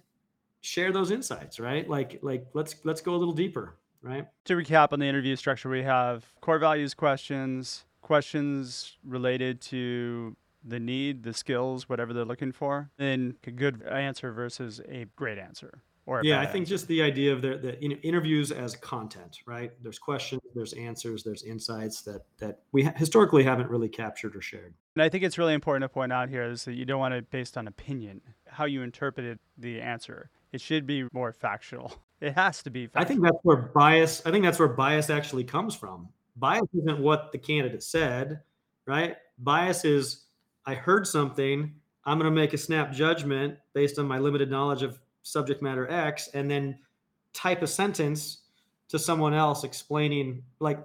share 0.61 0.91
those 0.91 1.11
insights, 1.11 1.59
right? 1.59 1.87
Like 1.89 2.19
like 2.21 2.47
let's 2.53 2.75
let's 2.83 3.01
go 3.01 3.13
a 3.13 3.17
little 3.17 3.33
deeper, 3.33 3.75
right? 4.01 4.27
To 4.45 4.55
recap 4.55 4.93
on 4.93 4.99
the 4.99 5.07
interview 5.07 5.35
structure, 5.35 5.69
we 5.69 5.83
have 5.83 6.25
core 6.39 6.59
values 6.59 6.93
questions, 6.93 7.85
questions 8.01 8.97
related 9.03 9.61
to 9.61 10.35
the 10.63 10.79
need, 10.79 11.23
the 11.23 11.33
skills, 11.33 11.89
whatever 11.89 12.13
they're 12.13 12.23
looking 12.23 12.51
for, 12.51 12.91
then 12.97 13.35
a 13.45 13.51
good 13.51 13.81
answer 13.83 14.31
versus 14.31 14.79
a 14.87 15.07
great 15.15 15.39
answer. 15.39 15.81
Or 16.05 16.21
yeah 16.23 16.39
i 16.39 16.45
think 16.45 16.63
answer. 16.63 16.69
just 16.69 16.87
the 16.87 17.01
idea 17.01 17.31
of 17.31 17.41
the, 17.41 17.57
the 17.57 17.79
interviews 17.81 18.51
as 18.51 18.75
content 18.75 19.39
right? 19.45 19.71
There's 19.81 19.99
questions 19.99 20.41
there's 20.55 20.73
answers 20.73 21.23
there's 21.23 21.43
insights 21.43 22.01
that 22.03 22.21
that 22.37 22.59
we 22.71 22.83
ha- 22.83 22.93
historically 22.95 23.43
haven't 23.43 23.69
really 23.69 23.89
captured 23.89 24.35
or 24.35 24.41
shared. 24.41 24.73
And 24.95 25.03
i 25.03 25.09
think 25.09 25.23
it's 25.23 25.37
really 25.37 25.53
important 25.53 25.83
to 25.83 25.89
point 25.89 26.11
out 26.11 26.29
here 26.29 26.43
is 26.43 26.65
that 26.65 26.73
you 26.73 26.85
don't 26.85 26.99
want 26.99 27.13
it 27.13 27.29
based 27.29 27.57
on 27.57 27.67
opinion 27.67 28.21
how 28.47 28.65
you 28.65 28.81
interpreted 28.81 29.39
the 29.57 29.79
answer. 29.81 30.29
It 30.51 30.59
should 30.59 30.85
be 30.85 31.05
more 31.13 31.31
factual. 31.31 31.93
It 32.21 32.35
has 32.35 32.61
to 32.61 32.69
be 32.69 32.85
factual. 32.85 33.01
i 33.01 33.05
think 33.05 33.23
that's 33.23 33.39
where 33.41 33.71
bias 33.73 34.21
i 34.27 34.31
think 34.31 34.45
that's 34.45 34.59
where 34.59 34.67
bias 34.67 35.09
actually 35.09 35.43
comes 35.43 35.75
from. 35.75 36.09
Bias 36.35 36.67
isn't 36.77 36.99
what 36.99 37.31
the 37.31 37.37
candidate 37.37 37.83
said 37.83 38.41
right? 38.85 39.15
Bias 39.39 39.85
is 39.85 40.25
i 40.65 40.73
heard 40.75 41.07
something. 41.07 41.73
I'm 42.05 42.17
going 42.17 42.29
to 42.29 42.35
make 42.35 42.53
a 42.53 42.57
snap 42.57 42.91
judgment 42.91 43.57
based 43.73 43.99
on 43.99 44.07
my 44.07 44.19
limited 44.19 44.49
knowledge 44.49 44.81
of 44.83 44.99
subject 45.23 45.61
matter 45.61 45.89
X 45.89 46.29
and 46.33 46.49
then 46.49 46.77
type 47.33 47.61
a 47.61 47.67
sentence 47.67 48.41
to 48.89 48.99
someone 48.99 49.33
else 49.33 49.63
explaining 49.63 50.43
like 50.59 50.79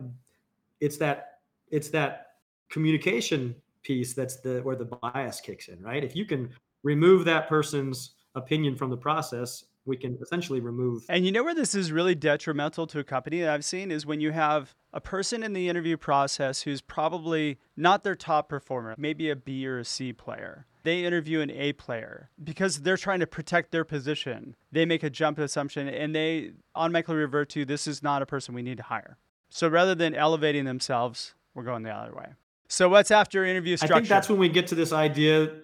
it's 0.81 0.97
that 0.99 1.39
it's 1.71 1.89
that 1.89 2.27
communication 2.71 3.55
piece 3.83 4.15
that's 4.15 4.37
the 4.41 4.61
where 4.61 4.77
the 4.77 4.85
bias 4.85 5.41
kicks 5.41 5.69
in, 5.69 5.83
right? 5.83 6.05
If 6.05 6.15
you 6.15 6.25
can 6.25 6.51
remove 6.83 7.25
that 7.25 7.49
person's 7.49 8.15
opinion 8.35 8.77
from 8.77 8.91
the 8.91 8.97
process, 8.97 9.65
we 9.87 9.97
can 9.97 10.19
essentially 10.21 10.61
remove. 10.61 11.05
And 11.09 11.25
you 11.25 11.33
know 11.33 11.45
where 11.45 11.55
this 11.55 11.75
is 11.75 11.93
really 11.93 12.15
detrimental 12.15 12.87
to 12.89 12.99
a 12.99 13.05
company 13.05 13.41
that 13.41 13.51
I've 13.51 13.65
seen 13.65 13.91
is 13.91 14.05
when 14.05 14.21
you 14.21 14.33
have 14.33 14.75
a 14.93 15.01
person 15.01 15.43
in 15.43 15.53
the 15.53 15.69
interview 15.69 15.97
process 15.97 16.63
who's 16.63 16.81
probably 16.81 17.59
not 17.77 18.05
their 18.05 18.17
top 18.17 18.49
performer, 18.49 18.95
maybe 18.99 19.31
a 19.31 19.37
B 19.37 19.67
or 19.67 19.79
a 19.79 19.85
C 19.85 20.13
player 20.13 20.67
they 20.87 21.05
interview 21.05 21.41
an 21.41 21.51
A 21.51 21.73
player 21.73 22.31
because 22.43 22.83
they're 22.83 22.97
trying 22.97 23.21
to 23.21 23.27
protect 23.27 23.73
their 23.73 23.85
position. 23.85 24.55
They 24.71 24.87
make 24.87 25.03
a 25.03 25.11
jump 25.11 25.39
assumption 25.39 25.89
and 25.89 26.15
they 26.15 26.53
automatically 26.77 27.17
revert 27.17 27.49
to 27.51 27.65
this 27.65 27.87
is 27.89 28.03
not 28.03 28.23
a 28.23 28.27
person 28.27 28.55
we 28.55 28.63
need 28.63 28.77
to 28.77 28.85
hire. 28.85 29.19
So 29.51 29.67
rather 29.69 29.95
than 29.95 30.15
elevating 30.15 30.65
themselves, 30.65 31.35
we're 31.55 31.65
going 31.65 31.83
the 31.83 31.91
other 31.91 32.15
way. 32.15 32.27
So 32.69 32.89
what's 32.89 33.11
after 33.11 33.45
interview 33.45 33.77
structure? 33.77 33.95
I 33.95 33.99
think 33.99 34.09
that's 34.09 34.29
when 34.29 34.39
we 34.39 34.49
get 34.49 34.69
to 34.69 34.75
this 34.75 34.93
idea 34.93 35.55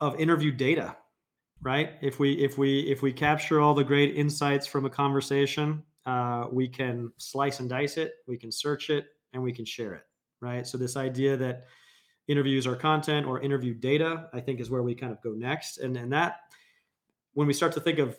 of 0.00 0.18
interview 0.18 0.50
data, 0.50 0.96
right? 1.62 1.92
If 2.02 2.18
we 2.18 2.32
if 2.32 2.58
we 2.58 2.80
if 2.80 3.02
we 3.02 3.12
capture 3.12 3.60
all 3.60 3.74
the 3.74 3.84
great 3.84 4.16
insights 4.16 4.66
from 4.66 4.84
a 4.84 4.90
conversation, 4.90 5.82
uh, 6.06 6.46
we 6.50 6.68
can 6.68 7.12
slice 7.18 7.60
and 7.60 7.68
dice 7.68 7.96
it, 7.96 8.14
we 8.26 8.36
can 8.36 8.52
search 8.52 8.90
it, 8.90 9.06
and 9.32 9.42
we 9.42 9.52
can 9.52 9.64
share 9.64 9.94
it, 9.94 10.02
right? 10.40 10.66
So 10.66 10.78
this 10.78 10.96
idea 10.96 11.36
that 11.36 11.66
interviews 12.28 12.66
or 12.66 12.76
content 12.76 13.26
or 13.26 13.40
interview 13.40 13.74
data, 13.74 14.28
I 14.32 14.40
think 14.40 14.60
is 14.60 14.70
where 14.70 14.82
we 14.82 14.94
kind 14.94 15.12
of 15.12 15.22
go 15.22 15.32
next. 15.32 15.78
And 15.78 15.96
and 15.96 16.12
that 16.12 16.40
when 17.34 17.46
we 17.46 17.52
start 17.52 17.72
to 17.74 17.80
think 17.80 17.98
of 17.98 18.18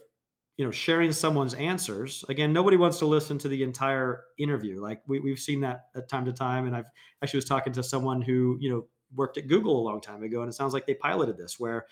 you 0.57 0.65
know 0.65 0.71
sharing 0.71 1.11
someone's 1.11 1.53
answers 1.53 2.25
again 2.29 2.51
nobody 2.51 2.77
wants 2.77 2.97
to 2.99 3.05
listen 3.05 3.37
to 3.39 3.47
the 3.47 3.63
entire 3.63 4.23
interview. 4.37 4.81
Like 4.81 5.01
we, 5.07 5.19
we've 5.19 5.39
seen 5.39 5.61
that 5.61 5.85
at 5.95 6.09
time 6.09 6.25
to 6.25 6.33
time. 6.33 6.65
And 6.65 6.75
i've 6.75 6.85
actually 7.23 7.37
was 7.37 7.45
talking 7.45 7.73
to 7.73 7.83
someone 7.83 8.21
who 8.21 8.57
you 8.59 8.69
know 8.69 8.85
worked 9.15 9.37
at 9.37 9.47
google 9.47 9.79
a 9.79 9.85
long 9.87 10.01
time 10.01 10.23
ago. 10.23 10.41
And 10.41 10.49
it 10.49 10.53
sounds 10.53 10.73
like 10.73 10.85
they 10.85 10.95
piloted 10.95 11.37
this 11.37 11.59
where 11.59 11.85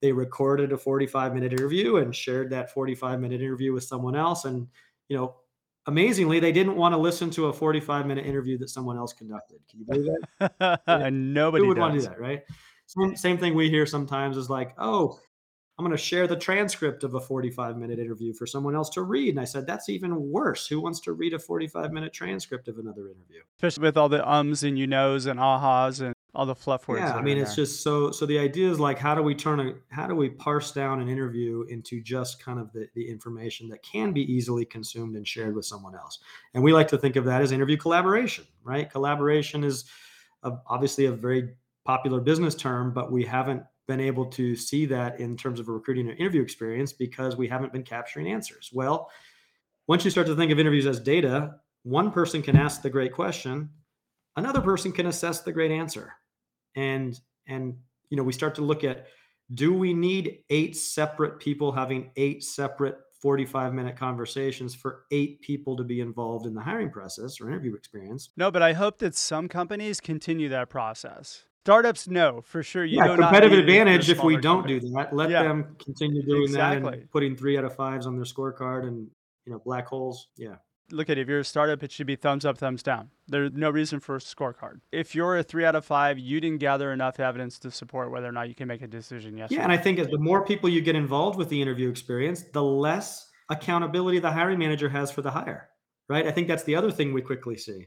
they 0.00 0.12
recorded 0.12 0.72
a 0.72 0.78
45 0.78 1.34
minute 1.34 1.52
interview 1.52 1.96
and 1.96 2.14
shared 2.14 2.50
that 2.50 2.72
45 2.72 3.20
minute 3.20 3.40
interview 3.40 3.72
with 3.72 3.84
someone 3.84 4.16
else. 4.16 4.44
And 4.44 4.68
you 5.08 5.16
know 5.16 5.36
amazingly, 5.86 6.40
they 6.40 6.52
didn't 6.52 6.76
want 6.76 6.92
to 6.92 6.98
listen 6.98 7.30
to 7.30 7.46
a 7.46 7.52
45 7.52 8.06
minute 8.06 8.26
interview 8.26 8.58
that 8.58 8.70
someone 8.70 8.96
else 8.96 9.12
conducted. 9.12 9.60
Can 9.70 9.80
you 9.80 9.86
believe 9.86 10.12
that? 10.40 10.80
yeah. 10.88 11.10
Nobody 11.10 11.64
Who 11.64 11.68
would 11.68 11.74
does. 11.74 11.80
want 11.80 11.94
to 11.94 12.00
do 12.00 12.06
that, 12.06 12.20
right? 12.20 12.42
Same, 12.86 13.16
same 13.16 13.38
thing 13.38 13.54
we 13.54 13.70
hear 13.70 13.86
sometimes 13.86 14.36
is 14.36 14.50
like, 14.50 14.74
oh, 14.78 15.18
I'm 15.78 15.84
going 15.84 15.96
to 15.96 16.02
share 16.02 16.26
the 16.26 16.36
transcript 16.36 17.02
of 17.02 17.14
a 17.14 17.20
45 17.20 17.76
minute 17.76 17.98
interview 17.98 18.32
for 18.34 18.46
someone 18.46 18.76
else 18.76 18.90
to 18.90 19.02
read. 19.02 19.30
And 19.30 19.40
I 19.40 19.44
said, 19.44 19.66
that's 19.66 19.88
even 19.88 20.30
worse. 20.30 20.66
Who 20.66 20.80
wants 20.80 21.00
to 21.00 21.12
read 21.12 21.32
a 21.32 21.38
45 21.38 21.92
minute 21.92 22.12
transcript 22.12 22.68
of 22.68 22.78
another 22.78 23.06
interview? 23.08 23.40
Especially 23.56 23.82
with 23.82 23.96
all 23.96 24.08
the 24.08 24.28
ums 24.28 24.62
and 24.62 24.78
you 24.78 24.86
knows 24.86 25.26
and 25.26 25.40
ahas 25.40 26.00
and 26.00 26.14
all 26.34 26.46
the 26.46 26.54
fluff 26.54 26.88
words. 26.88 27.00
Yeah, 27.00 27.14
I 27.14 27.20
mean, 27.20 27.36
it's 27.36 27.54
there. 27.54 27.64
just 27.64 27.82
so. 27.82 28.10
So 28.10 28.24
the 28.24 28.38
idea 28.38 28.70
is 28.70 28.80
like, 28.80 28.98
how 28.98 29.14
do 29.14 29.22
we 29.22 29.34
turn 29.34 29.60
a, 29.60 29.74
how 29.90 30.06
do 30.06 30.14
we 30.14 30.30
parse 30.30 30.72
down 30.72 31.00
an 31.00 31.08
interview 31.08 31.64
into 31.68 32.00
just 32.00 32.42
kind 32.42 32.58
of 32.58 32.72
the, 32.72 32.88
the 32.94 33.06
information 33.06 33.68
that 33.68 33.82
can 33.82 34.12
be 34.12 34.32
easily 34.32 34.64
consumed 34.64 35.14
and 35.16 35.28
shared 35.28 35.54
with 35.54 35.66
someone 35.66 35.94
else? 35.94 36.20
And 36.54 36.62
we 36.62 36.72
like 36.72 36.88
to 36.88 36.98
think 36.98 37.16
of 37.16 37.24
that 37.26 37.42
as 37.42 37.52
interview 37.52 37.76
collaboration, 37.76 38.46
right? 38.64 38.90
Collaboration 38.90 39.62
is 39.62 39.84
a, 40.42 40.52
obviously 40.66 41.04
a 41.04 41.12
very 41.12 41.50
popular 41.84 42.20
business 42.20 42.54
term, 42.54 42.94
but 42.94 43.12
we 43.12 43.24
haven't 43.24 43.62
been 43.86 44.00
able 44.00 44.24
to 44.24 44.56
see 44.56 44.86
that 44.86 45.20
in 45.20 45.36
terms 45.36 45.60
of 45.60 45.68
a 45.68 45.72
recruiting 45.72 46.08
or 46.08 46.12
interview 46.12 46.40
experience 46.40 46.92
because 46.94 47.36
we 47.36 47.46
haven't 47.46 47.72
been 47.72 47.82
capturing 47.82 48.28
answers. 48.28 48.70
Well, 48.72 49.10
once 49.86 50.04
you 50.04 50.10
start 50.10 50.28
to 50.28 50.36
think 50.36 50.50
of 50.50 50.58
interviews 50.58 50.86
as 50.86 50.98
data, 50.98 51.56
one 51.82 52.10
person 52.10 52.40
can 52.40 52.56
ask 52.56 52.80
the 52.80 52.88
great 52.88 53.12
question, 53.12 53.68
another 54.36 54.62
person 54.62 54.92
can 54.92 55.06
assess 55.06 55.40
the 55.40 55.52
great 55.52 55.72
answer 55.72 56.14
and 56.74 57.20
and 57.46 57.76
you 58.10 58.16
know 58.16 58.22
we 58.22 58.32
start 58.32 58.54
to 58.54 58.62
look 58.62 58.84
at 58.84 59.06
do 59.54 59.72
we 59.72 59.92
need 59.92 60.38
eight 60.50 60.76
separate 60.76 61.38
people 61.38 61.72
having 61.72 62.10
eight 62.16 62.42
separate 62.42 62.98
45 63.20 63.72
minute 63.72 63.96
conversations 63.96 64.74
for 64.74 65.04
eight 65.10 65.40
people 65.42 65.76
to 65.76 65.84
be 65.84 66.00
involved 66.00 66.46
in 66.46 66.54
the 66.54 66.60
hiring 66.60 66.90
process 66.90 67.40
or 67.40 67.48
interview 67.48 67.74
experience 67.74 68.30
no 68.36 68.50
but 68.50 68.62
i 68.62 68.72
hope 68.72 68.98
that 68.98 69.14
some 69.14 69.48
companies 69.48 70.00
continue 70.00 70.48
that 70.48 70.68
process 70.68 71.44
startups 71.64 72.08
no 72.08 72.40
for 72.42 72.62
sure 72.62 72.84
you 72.84 72.98
yeah, 72.98 73.14
competitive 73.14 73.58
advantage 73.58 74.08
if 74.10 74.22
we 74.22 74.36
don't 74.36 74.62
company. 74.62 74.80
do 74.80 74.90
that 74.90 75.14
let 75.14 75.30
yeah. 75.30 75.42
them 75.42 75.76
continue 75.78 76.22
doing 76.22 76.42
exactly. 76.44 76.90
that 76.90 76.98
and 77.00 77.10
putting 77.10 77.36
three 77.36 77.56
out 77.56 77.64
of 77.64 77.74
fives 77.74 78.06
on 78.06 78.16
their 78.16 78.24
scorecard 78.24 78.86
and 78.86 79.08
you 79.46 79.52
know 79.52 79.60
black 79.64 79.86
holes 79.86 80.28
yeah 80.36 80.56
look 80.90 81.08
at 81.10 81.18
it, 81.18 81.22
if 81.22 81.28
you're 81.28 81.40
a 81.40 81.44
startup, 81.44 81.82
it 81.82 81.92
should 81.92 82.06
be 82.06 82.16
thumbs 82.16 82.44
up, 82.44 82.58
thumbs 82.58 82.82
down. 82.82 83.10
There's 83.28 83.52
no 83.52 83.70
reason 83.70 84.00
for 84.00 84.16
a 84.16 84.18
scorecard. 84.18 84.80
If 84.90 85.14
you're 85.14 85.38
a 85.38 85.42
three 85.42 85.64
out 85.64 85.74
of 85.74 85.84
five, 85.84 86.18
you 86.18 86.40
didn't 86.40 86.58
gather 86.58 86.92
enough 86.92 87.20
evidence 87.20 87.58
to 87.60 87.70
support 87.70 88.10
whether 88.10 88.26
or 88.26 88.32
not 88.32 88.48
you 88.48 88.54
can 88.54 88.68
make 88.68 88.82
a 88.82 88.86
decision. 88.86 89.36
Yes. 89.36 89.50
Yeah, 89.50 89.62
and 89.62 89.72
I 89.72 89.76
think 89.76 89.98
as 89.98 90.08
the 90.08 90.18
more 90.18 90.44
people 90.44 90.68
you 90.68 90.80
get 90.80 90.96
involved 90.96 91.38
with 91.38 91.48
the 91.48 91.60
interview 91.60 91.88
experience, 91.88 92.44
the 92.52 92.62
less 92.62 93.30
accountability 93.48 94.18
the 94.18 94.30
hiring 94.30 94.58
manager 94.58 94.88
has 94.88 95.10
for 95.10 95.22
the 95.22 95.30
hire. 95.30 95.68
Right. 96.08 96.26
I 96.26 96.30
think 96.30 96.48
that's 96.48 96.64
the 96.64 96.76
other 96.76 96.90
thing 96.90 97.12
we 97.12 97.22
quickly 97.22 97.56
see. 97.56 97.86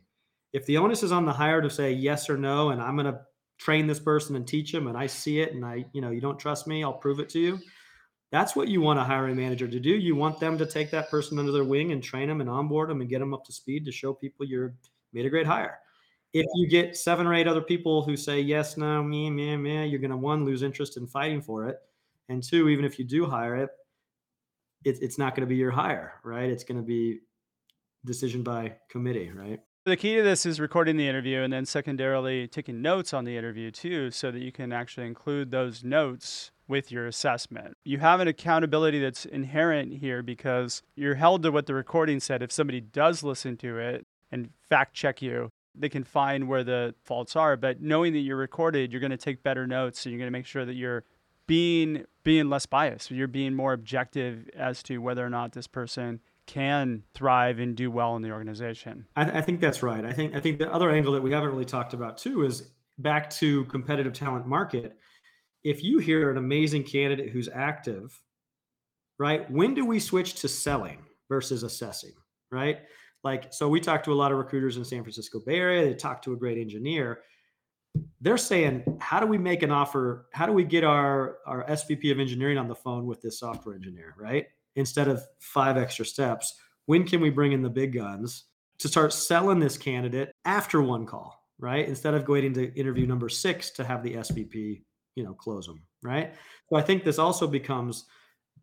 If 0.54 0.66
the 0.66 0.78
onus 0.78 1.04
is 1.04 1.12
on 1.12 1.26
the 1.26 1.34
hire 1.34 1.62
to 1.62 1.70
say 1.70 1.92
yes 1.92 2.30
or 2.30 2.38
no, 2.38 2.70
and 2.70 2.82
I'm 2.82 2.96
going 2.96 3.12
to 3.12 3.20
train 3.58 3.88
this 3.88 4.00
person 4.00 4.36
and 4.36 4.48
teach 4.48 4.72
them, 4.72 4.88
and 4.88 4.98
I 4.98 5.08
see 5.08 5.42
it, 5.42 5.54
and 5.54 5.66
I, 5.66 5.86
you 5.94 6.02
know, 6.02 6.12
you 6.12 6.22
don't 6.22 6.40
trust 6.40 6.66
me, 6.66 6.84
I'll 6.84 6.94
prove 6.94 7.20
it 7.20 7.30
to 7.30 7.40
you 7.40 7.60
that's 8.36 8.54
what 8.54 8.68
you 8.68 8.82
want 8.82 9.00
a 9.00 9.04
hiring 9.04 9.38
manager 9.38 9.66
to 9.66 9.80
do. 9.80 9.92
You 9.92 10.14
want 10.14 10.42
them 10.42 10.58
to 10.58 10.66
take 10.66 10.92
that 10.92 11.10
person 11.10 11.40
under 11.40 11.54
their 11.54 11.64
wing 11.64 11.94
and 11.94 12.04
train 12.04 12.28
them 12.28 12.42
and 12.42 12.50
onboard 12.50 12.90
them 12.90 13.00
and 13.00 13.10
get 13.10 13.20
them 13.20 13.34
up 13.34 13.46
to 13.46 13.54
speed 13.54 13.86
to 13.86 13.94
show 13.94 14.14
people 14.14 14.46
you're 14.46 14.76
made 15.14 15.26
a 15.26 15.30
great 15.30 15.48
hire. 15.48 15.80
If 16.34 16.46
you 16.56 16.68
get 16.68 16.98
seven 16.98 17.28
or 17.28 17.34
eight 17.34 17.48
other 17.48 17.62
people 17.62 18.04
who 18.04 18.18
say 18.18 18.42
yes, 18.42 18.76
no, 18.76 19.02
me, 19.02 19.30
me, 19.30 19.56
me, 19.56 19.88
you're 19.88 20.02
going 20.02 20.12
to 20.12 20.18
one 20.18 20.44
lose 20.44 20.64
interest 20.64 20.98
in 20.98 21.08
fighting 21.08 21.42
for 21.42 21.70
it, 21.70 21.78
and 22.28 22.44
two, 22.44 22.68
even 22.68 22.84
if 22.84 23.00
you 23.00 23.06
do 23.06 23.26
hire 23.26 23.56
it, 23.56 23.70
it 24.84 24.98
it's 25.02 25.18
not 25.18 25.34
going 25.34 25.48
to 25.48 25.50
be 25.50 25.56
your 25.56 25.72
hire, 25.72 26.16
right? 26.26 26.50
It's 26.50 26.66
going 26.66 26.78
to 26.78 26.86
be 26.86 27.22
decision 28.04 28.44
by 28.44 28.74
committee, 28.90 29.32
right? 29.34 29.62
The 29.86 29.96
key 29.96 30.16
to 30.16 30.24
this 30.24 30.46
is 30.46 30.60
recording 30.60 30.98
the 30.98 31.08
interview 31.08 31.40
and 31.40 31.54
then 31.54 31.66
secondarily 31.66 32.50
taking 32.50 32.82
notes 32.82 33.14
on 33.14 33.24
the 33.24 33.38
interview 33.38 33.72
too, 33.72 34.12
so 34.12 34.30
that 34.32 34.42
you 34.42 34.52
can 34.52 34.74
actually 34.74 35.08
include 35.08 35.52
those 35.52 35.86
notes 35.86 36.52
with 36.68 36.92
your 36.92 37.06
assessment. 37.08 37.78
You 37.84 38.00
have 38.00 38.20
an 38.20 38.28
accountability 38.28 39.00
that's 39.00 39.26
inherent 39.26 39.94
here 39.94 40.24
because 40.24 40.82
you're 40.96 41.16
held 41.16 41.44
to 41.44 41.52
what 41.52 41.66
the 41.66 41.74
recording 41.74 42.20
said. 42.20 42.42
If 42.42 42.52
somebody 42.52 42.82
does 42.82 43.24
listen 43.24 43.58
to 43.58 43.78
it 43.78 44.06
and 44.32 44.50
fact 44.68 44.94
check 44.94 45.22
you, 45.22 45.50
they 45.78 45.90
can 45.90 46.04
find 46.04 46.48
where 46.48 46.64
the 46.64 46.96
faults 47.04 47.36
are. 47.36 47.58
But 47.58 47.82
knowing 47.82 48.14
that 48.14 48.20
you're 48.20 48.38
recorded, 48.38 48.92
you're 48.92 49.02
going 49.02 49.12
to 49.12 49.18
take 49.18 49.44
better 49.44 49.68
notes. 49.68 50.00
So 50.00 50.10
you're 50.10 50.20
going 50.20 50.28
to 50.28 50.32
make 50.32 50.46
sure 50.46 50.66
that 50.66 50.74
you're 50.74 51.04
being 51.48 52.06
being 52.24 52.50
less 52.50 52.66
biased. 52.66 53.12
You're 53.12 53.28
being 53.28 53.54
more 53.54 53.74
objective 53.74 54.50
as 54.56 54.82
to 54.84 54.98
whether 54.98 55.26
or 55.26 55.30
not 55.30 55.52
this 55.52 55.68
person 55.68 56.22
can 56.48 57.04
thrive 57.14 57.60
and 57.60 57.76
do 57.76 57.90
well 57.90 58.16
in 58.16 58.22
the 58.22 58.32
organization. 58.32 59.06
I, 59.16 59.40
I 59.40 59.42
think 59.42 59.62
that's 59.62 59.84
right. 59.84 60.06
I 60.06 60.12
think 60.12 60.36
I 60.36 60.40
think 60.40 60.60
the 60.60 60.72
other 60.72 60.90
angle 60.90 61.14
that 61.14 61.24
we 61.24 61.32
haven't 61.32 61.50
really 61.50 61.66
talked 61.66 61.94
about 61.94 62.18
too 62.18 62.44
is 62.44 62.70
back 62.98 63.30
to 63.30 63.66
competitive 63.66 64.14
talent 64.14 64.48
market 64.48 64.98
if 65.66 65.84
you 65.84 65.98
hear 65.98 66.30
an 66.30 66.38
amazing 66.38 66.84
candidate 66.84 67.32
who's 67.32 67.50
active, 67.52 68.22
right? 69.18 69.50
When 69.50 69.74
do 69.74 69.84
we 69.84 70.00
switch 70.00 70.36
to 70.36 70.48
selling 70.48 71.00
versus 71.28 71.64
assessing, 71.64 72.14
right? 72.52 72.82
Like, 73.24 73.52
so 73.52 73.68
we 73.68 73.80
talk 73.80 74.04
to 74.04 74.14
a 74.14 74.14
lot 74.14 74.32
of 74.32 74.38
recruiters 74.38 74.78
in 74.78 74.86
San 74.86 75.02
Francisco 75.02 75.42
Bay 75.44 75.58
Area. 75.58 75.84
They 75.84 75.96
talk 75.96 76.22
to 76.22 76.34
a 76.34 76.36
great 76.36 76.60
engineer. 76.60 77.22
They're 78.22 78.38
saying, 78.38 78.84
how 79.02 79.20
do 79.20 79.26
we 79.26 79.40
make 79.40 79.64
an 79.64 79.72
offer? 79.72 80.28
How 80.34 80.46
do 80.46 80.54
we 80.54 80.64
get 80.64 80.84
our, 80.84 81.38
our 81.48 81.66
SVP 81.66 82.12
of 82.12 82.20
engineering 82.20 82.60
on 82.60 82.68
the 82.68 82.76
phone 82.76 83.08
with 83.08 83.22
this 83.24 83.40
software 83.40 83.74
engineer, 83.74 84.14
right? 84.20 84.46
Instead 84.76 85.08
of 85.08 85.24
five 85.40 85.78
extra 85.78 86.06
steps, 86.06 86.54
when 86.86 87.08
can 87.08 87.22
we 87.22 87.32
bring 87.32 87.54
in 87.54 87.64
the 87.64 87.70
big 87.72 87.94
guns 87.94 88.44
to 88.78 88.88
start 88.88 89.14
selling 89.14 89.60
this 89.60 89.80
candidate 89.80 90.32
after 90.44 90.84
one 90.84 91.08
call, 91.08 91.44
right? 91.58 91.88
Instead 91.88 92.14
of 92.14 92.28
waiting 92.28 92.54
to 92.54 92.72
interview 92.76 93.08
number 93.08 93.30
six 93.30 93.72
to 93.72 93.84
have 93.84 94.04
the 94.04 94.16
SVP 94.16 94.84
you 95.16 95.24
know 95.24 95.34
close 95.34 95.66
them 95.66 95.82
right 96.04 96.34
so 96.70 96.76
i 96.76 96.82
think 96.82 97.04
this 97.04 97.20
also 97.20 97.48
becomes 97.48 98.06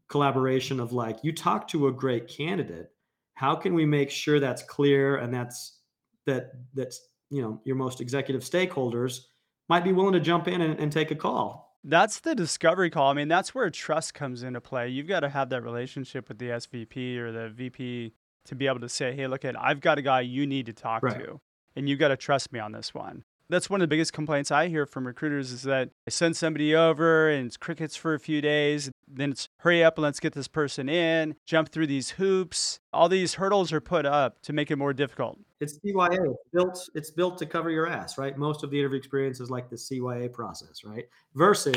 collaboration 0.08 0.80
of 0.80 0.92
like 0.92 1.18
you 1.22 1.32
talk 1.32 1.66
to 1.68 1.88
a 1.88 1.92
great 1.92 2.28
candidate 2.28 2.90
how 3.34 3.54
can 3.54 3.74
we 3.74 3.84
make 3.84 4.10
sure 4.10 4.38
that's 4.38 4.62
clear 4.62 5.16
and 5.16 5.32
that's 5.32 5.80
that 6.26 6.52
that's 6.74 7.08
you 7.30 7.42
know 7.42 7.60
your 7.64 7.76
most 7.76 8.00
executive 8.00 8.42
stakeholders 8.42 9.20
might 9.68 9.84
be 9.84 9.92
willing 9.92 10.12
to 10.12 10.20
jump 10.20 10.48
in 10.48 10.60
and, 10.60 10.78
and 10.78 10.92
take 10.92 11.10
a 11.10 11.16
call 11.16 11.72
that's 11.84 12.20
the 12.20 12.34
discovery 12.34 12.90
call. 12.90 13.10
I 13.10 13.14
mean, 13.14 13.26
that's 13.26 13.54
where 13.54 13.68
trust 13.68 14.14
comes 14.14 14.44
into 14.44 14.60
play. 14.60 14.88
You've 14.88 15.08
got 15.08 15.20
to 15.20 15.28
have 15.28 15.48
that 15.50 15.62
relationship 15.62 16.28
with 16.28 16.38
the 16.38 16.50
SVP 16.50 17.16
or 17.18 17.32
the 17.32 17.48
VP 17.48 18.12
to 18.44 18.54
be 18.54 18.66
able 18.66 18.80
to 18.80 18.88
say, 18.88 19.14
hey, 19.14 19.26
look 19.26 19.44
at 19.44 19.60
I've 19.60 19.80
got 19.80 19.98
a 19.98 20.02
guy 20.02 20.20
you 20.20 20.46
need 20.46 20.66
to 20.66 20.72
talk 20.72 21.02
right. 21.02 21.18
to. 21.18 21.40
And 21.74 21.88
you've 21.88 21.98
got 21.98 22.08
to 22.08 22.16
trust 22.16 22.52
me 22.52 22.60
on 22.60 22.72
this 22.72 22.94
one 22.94 23.24
that's 23.52 23.68
one 23.68 23.80
of 23.80 23.84
the 23.84 23.88
biggest 23.88 24.14
complaints 24.14 24.50
I 24.50 24.68
hear 24.68 24.86
from 24.86 25.06
recruiters 25.06 25.52
is 25.52 25.62
that 25.64 25.90
I 26.06 26.10
send 26.10 26.36
somebody 26.36 26.74
over 26.74 27.28
and 27.28 27.46
it's 27.46 27.58
crickets 27.58 27.94
for 27.94 28.14
a 28.14 28.18
few 28.18 28.40
days. 28.40 28.90
Then 29.06 29.32
it's 29.32 29.48
hurry 29.58 29.84
up 29.84 29.98
and 29.98 30.02
let's 30.02 30.20
get 30.20 30.32
this 30.32 30.48
person 30.48 30.88
in, 30.88 31.34
jump 31.44 31.68
through 31.68 31.86
these 31.86 32.10
hoops. 32.10 32.80
All 32.94 33.10
these 33.10 33.34
hurdles 33.34 33.70
are 33.70 33.80
put 33.80 34.06
up 34.06 34.40
to 34.42 34.54
make 34.54 34.70
it 34.70 34.76
more 34.76 34.94
difficult. 34.94 35.38
It's 35.60 35.78
CYA 35.80 36.34
built. 36.54 36.88
It's 36.94 37.10
built 37.10 37.36
to 37.38 37.46
cover 37.46 37.68
your 37.68 37.86
ass, 37.86 38.16
right? 38.16 38.36
Most 38.38 38.64
of 38.64 38.70
the 38.70 38.78
interview 38.78 38.96
experience 38.96 39.38
is 39.38 39.50
like 39.50 39.68
the 39.68 39.76
CYA 39.76 40.32
process, 40.32 40.82
right? 40.82 41.04
Versus 41.34 41.76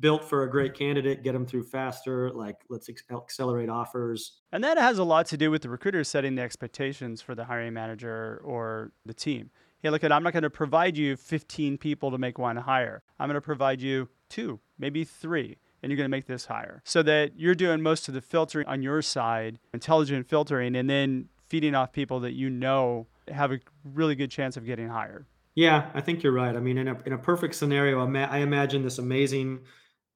built 0.00 0.24
for 0.24 0.42
a 0.42 0.50
great 0.50 0.74
candidate, 0.74 1.22
get 1.22 1.32
them 1.32 1.46
through 1.46 1.62
faster, 1.62 2.30
like 2.30 2.56
let's 2.68 2.88
accelerate 3.10 3.68
offers. 3.68 4.40
And 4.52 4.62
that 4.64 4.78
has 4.78 4.98
a 4.98 5.04
lot 5.04 5.26
to 5.26 5.36
do 5.36 5.50
with 5.50 5.62
the 5.62 5.68
recruiter 5.68 6.02
setting 6.02 6.34
the 6.34 6.42
expectations 6.42 7.22
for 7.22 7.36
the 7.36 7.44
hiring 7.44 7.74
manager 7.74 8.40
or 8.44 8.90
the 9.06 9.14
team 9.14 9.50
hey, 9.82 9.90
look 9.90 10.04
I'm 10.04 10.22
not 10.22 10.32
going 10.32 10.42
to 10.42 10.50
provide 10.50 10.96
you 10.96 11.16
15 11.16 11.78
people 11.78 12.10
to 12.10 12.18
make 12.18 12.38
one 12.38 12.56
hire. 12.56 13.02
I'm 13.18 13.28
going 13.28 13.34
to 13.34 13.40
provide 13.40 13.80
you 13.80 14.08
two, 14.28 14.60
maybe 14.78 15.04
three, 15.04 15.56
and 15.82 15.90
you're 15.90 15.96
going 15.96 16.04
to 16.04 16.16
make 16.16 16.26
this 16.26 16.46
hire. 16.46 16.82
So 16.84 17.02
that 17.02 17.38
you're 17.38 17.54
doing 17.54 17.82
most 17.82 18.08
of 18.08 18.14
the 18.14 18.20
filtering 18.20 18.66
on 18.66 18.82
your 18.82 19.02
side, 19.02 19.58
intelligent 19.72 20.28
filtering, 20.28 20.76
and 20.76 20.88
then 20.88 21.28
feeding 21.46 21.74
off 21.74 21.92
people 21.92 22.20
that 22.20 22.32
you 22.32 22.50
know 22.50 23.06
have 23.28 23.52
a 23.52 23.60
really 23.84 24.14
good 24.14 24.30
chance 24.30 24.56
of 24.56 24.66
getting 24.66 24.88
hired. 24.88 25.26
Yeah, 25.54 25.90
I 25.94 26.00
think 26.00 26.22
you're 26.22 26.32
right. 26.32 26.54
I 26.54 26.60
mean, 26.60 26.78
in 26.78 26.88
a, 26.88 26.96
in 27.04 27.12
a 27.12 27.18
perfect 27.18 27.54
scenario, 27.54 28.00
I 28.00 28.38
imagine 28.38 28.82
this 28.82 28.98
amazing 28.98 29.60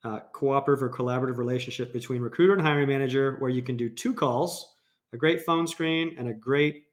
uh, 0.05 0.21
cooperative 0.33 0.83
or 0.83 0.91
collaborative 0.91 1.37
relationship 1.37 1.93
between 1.93 2.23
recruiter 2.23 2.53
and 2.53 2.63
hiring 2.63 2.89
manager 2.89 3.37
where 3.39 3.51
you 3.51 3.63
can 3.63 3.77
do 3.77 3.89
two 3.89 4.15
calls, 4.15 4.75
a 5.13 5.17
great 5.17 5.43
phone 5.43 5.67
screen, 5.67 6.15
and 6.19 6.29
a 6.29 6.33
great 6.33 6.85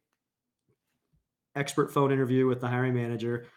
expert 1.55 1.93
phone 1.93 2.11
interview 2.11 2.47
with 2.47 2.61
the 2.61 2.67
hiring 2.67 2.93
manager, 2.93 3.47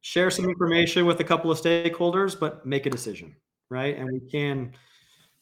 share 0.00 0.30
some 0.30 0.44
information 0.46 1.06
with 1.06 1.20
a 1.20 1.24
couple 1.24 1.50
of 1.50 1.60
stakeholders, 1.60 2.38
but 2.38 2.64
make 2.64 2.86
a 2.86 2.90
decision, 2.90 3.34
right? 3.70 3.96
And 3.96 4.08
we 4.12 4.20
can 4.30 4.72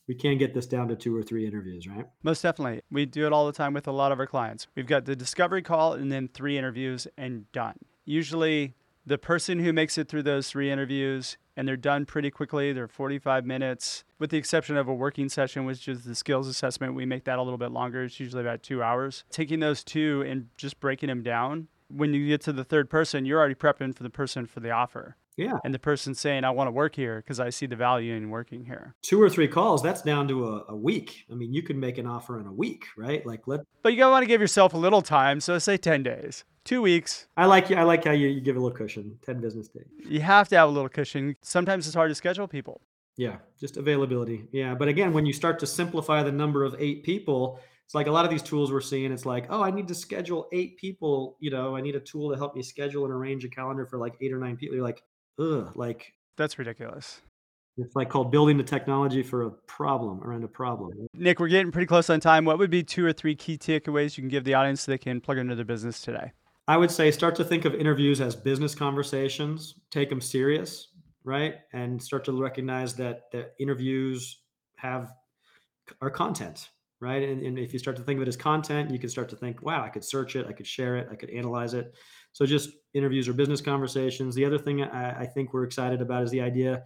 we 0.07 0.15
can 0.15 0.37
get 0.37 0.53
this 0.53 0.67
down 0.67 0.89
to 0.89 0.97
two 0.97 1.17
or 1.17 1.23
three 1.23 1.47
interviews, 1.47 1.87
right? 1.87 2.07
Most 2.23 2.43
definitely. 2.43 2.83
We 2.91 3.07
do 3.07 3.27
it 3.27 3.33
all 3.33 3.47
the 3.47 3.53
time 3.53 3.73
with 3.73 3.89
a 3.89 3.93
lot 3.93 4.13
of 4.13 4.21
our 4.21 4.27
clients. 4.27 4.67
We've 4.75 4.87
got 4.87 5.07
the 5.07 5.17
discovery 5.17 5.63
call 5.63 5.95
and 5.95 6.13
then 6.13 6.29
three 6.29 6.59
interviews 6.59 7.07
and 7.17 7.51
done. 7.53 7.77
Usually 8.05 8.75
the 9.07 9.19
person 9.19 9.59
who 9.59 9.73
makes 9.73 9.99
it 9.99 10.09
through 10.09 10.23
those 10.23 10.49
three 10.49 10.71
interviews 10.71 11.37
and 11.57 11.69
they're 11.69 11.77
done 11.77 12.05
pretty 12.05 12.31
quickly. 12.31 12.73
They're 12.73 12.89
45 12.89 13.45
minutes, 13.45 14.05
with 14.19 14.31
the 14.31 14.39
exception 14.39 14.77
of 14.77 14.89
a 14.89 14.95
working 14.95 15.29
session, 15.29 15.65
which 15.65 15.87
is 15.89 16.05
the 16.05 16.15
skills 16.15 16.49
assessment. 16.49 16.95
We 16.95 17.07
make 17.07 17.25
that 17.25 17.39
a 17.39 17.43
little 17.43 17.59
bit 17.59 17.71
longer. 17.71 18.05
It's 18.05 18.19
usually 18.19 18.43
about 18.43 18.63
two 18.63 18.83
hours. 18.83 19.25
Taking 19.31 19.61
those 19.61 19.85
two 19.85 20.25
and 20.27 20.49
just 20.57 20.81
breaking 20.81 21.09
them 21.09 21.23
down. 21.23 21.69
When 21.89 22.13
you 22.13 22.27
get 22.27 22.41
to 22.43 22.53
the 22.53 22.65
third 22.65 22.91
person, 22.91 23.25
you're 23.25 23.39
already 23.39 23.55
prepping 23.55 23.95
for 23.95 24.03
the 24.03 24.11
person 24.11 24.47
for 24.47 24.61
the 24.61 24.71
offer. 24.71 25.17
Yeah. 25.37 25.59
And 25.65 25.75
the 25.75 25.79
person 25.79 26.15
saying, 26.15 26.45
I 26.45 26.51
want 26.51 26.69
to 26.69 26.73
work 26.73 26.95
here 26.95 27.17
because 27.17 27.41
I 27.41 27.51
see 27.51 27.67
the 27.67 27.77
value 27.77 28.15
in 28.15 28.31
working 28.31 28.65
here. 28.65 28.95
Two 29.03 29.21
or 29.21 29.29
three 29.29 29.49
calls, 29.49 29.83
that's 29.83 30.03
down 30.03 30.29
to 30.29 30.49
a, 30.49 30.65
a, 30.69 30.77
week. 30.77 31.25
I 31.31 31.35
mean, 31.35 31.53
you 31.53 31.63
can 31.63 31.79
make 31.81 31.99
an 31.99 32.07
offer 32.07 32.39
in 32.39 32.47
a 32.47 32.53
week, 32.53 32.87
right? 32.97 33.25
Like 33.27 33.49
let 33.49 33.61
But 33.83 33.93
you 33.93 33.99
gotta 33.99 34.13
want 34.13 34.23
to 34.23 34.29
give 34.29 34.41
yourself 34.41 34.75
a 34.75 34.79
little 34.79 35.03
time. 35.03 35.41
So 35.41 35.59
say 35.59 35.77
10 35.77 36.03
days 36.03 36.45
two 36.65 36.83
weeks. 36.83 37.27
I 37.37 37.47
like 37.47 37.71
you. 37.71 37.77
I 37.77 37.83
like 37.83 38.05
how 38.05 38.13
you, 38.13 38.29
you 38.29 38.41
give 38.41 38.57
a 38.57 38.61
little 38.61 38.77
cushion, 38.77 39.19
ten 39.25 39.41
business 39.41 39.69
days. 39.69 39.87
You 40.09 40.21
have 40.21 40.49
to 40.49 40.57
have 40.57 40.69
a 40.69 40.73
little 40.73 40.89
cushion. 40.89 41.37
Sometimes 41.43 41.87
it's 41.87 41.95
hard 41.95 42.11
to 42.11 42.15
schedule 42.15 42.49
people. 42.49 42.81
Yeah, 43.17 43.37
just 43.61 43.77
availability. 43.77 44.49
Yeah, 44.51 44.75
but 44.75 44.89
again, 44.89 45.13
when 45.13 45.25
you 45.25 45.33
start 45.33 45.59
to 45.61 45.67
simplify 45.67 46.23
the 46.23 46.33
number 46.33 46.65
of 46.65 46.75
eight 46.79 47.05
people, 47.05 47.61
it's 47.85 47.95
like 47.95 48.07
a 48.07 48.11
lot 48.11 48.25
of 48.25 48.31
these 48.31 48.43
tools 48.43 48.73
we're 48.73 48.81
seeing. 48.81 49.13
It's 49.13 49.27
like, 49.27 49.47
oh, 49.51 49.63
I 49.63 49.71
need 49.71 49.87
to 49.89 49.95
schedule 49.95 50.49
eight 50.53 50.79
people. 50.79 51.37
You 51.39 51.51
know, 51.51 51.77
I 51.77 51.81
need 51.81 51.95
a 51.95 52.01
tool 52.01 52.31
to 52.33 52.37
help 52.37 52.57
me 52.57 52.63
schedule 52.63 53.05
and 53.05 53.13
arrange 53.13 53.45
a 53.45 53.49
calendar 53.49 53.87
for 53.87 53.99
like 53.99 54.15
eight 54.21 54.33
or 54.33 54.39
nine 54.39 54.57
people. 54.57 54.75
You're 54.75 54.85
like, 54.85 55.03
ugh, 55.39 55.73
like 55.75 56.13
that's 56.37 56.59
ridiculous. 56.59 57.21
It's 57.77 57.97
like 57.97 58.09
called 58.09 58.31
building 58.31 58.57
the 58.57 58.65
technology 58.65 59.23
for 59.23 59.47
a 59.47 59.51
problem 59.51 60.23
around 60.23 60.45
a 60.45 60.49
problem. 60.49 60.93
Nick, 61.15 61.41
we're 61.41 61.49
getting 61.49 61.73
pretty 61.73 61.87
close 61.87 62.09
on 62.09 62.21
time. 62.21 62.45
What 62.45 62.59
would 62.59 62.71
be 62.71 62.85
two 62.85 63.05
or 63.05 63.13
three 63.13 63.35
key 63.35 63.59
takeaways 63.59 64.17
you 64.17 64.23
can 64.23 64.29
give 64.29 64.45
the 64.45 64.55
audience 64.55 64.83
so 64.83 64.93
they 64.93 64.99
can 64.99 65.21
plug 65.21 65.39
into 65.39 65.57
their 65.57 65.65
business 65.65 66.01
today? 66.01 66.33
I 66.69 66.77
would 66.77 66.91
say 66.91 67.11
start 67.11 67.35
to 67.37 67.45
think 67.45 67.65
of 67.65 67.75
interviews 67.75 68.21
as 68.21 68.37
business 68.37 68.75
conversations, 68.75 69.75
take 69.91 70.09
them 70.09 70.21
serious, 70.21 70.89
right? 71.25 71.57
And 71.73 72.01
start 72.01 72.25
to 72.27 72.41
recognize 72.41 72.95
that 72.95 73.31
that 73.33 73.55
interviews 73.59 74.41
have 74.77 75.13
are 76.01 76.11
content, 76.11 76.71
right? 77.01 77.23
And, 77.29 77.43
and 77.43 77.59
if 77.59 77.73
you 77.73 77.79
start 77.79 77.97
to 77.97 78.03
think 78.03 78.19
of 78.19 78.23
it 78.23 78.29
as 78.29 78.37
content, 78.37 78.91
you 78.91 78.99
can 78.99 79.11
start 79.11 79.29
to 79.31 79.37
think, 79.37 79.63
wow, 79.63 79.83
I 79.83 79.89
could 79.89 80.05
search 80.05 80.37
it, 80.37 80.47
I 80.47 80.53
could 80.53 80.67
share 80.67 80.97
it, 80.97 81.09
I 81.11 81.17
could 81.17 81.31
analyze 81.31 81.75
it. 81.75 81.93
So 82.35 82.45
just 82.45 82.71
interviews 82.95 83.29
or 83.29 83.33
business 83.33 83.61
conversations. 83.61 84.35
The 84.35 84.45
other 84.45 84.59
thing 84.59 84.83
I, 84.83 85.21
I 85.23 85.27
think 85.27 85.55
we're 85.55 85.63
excited 85.63 86.03
about 86.03 86.25
is 86.25 86.31
the 86.33 86.41
idea 86.41 86.83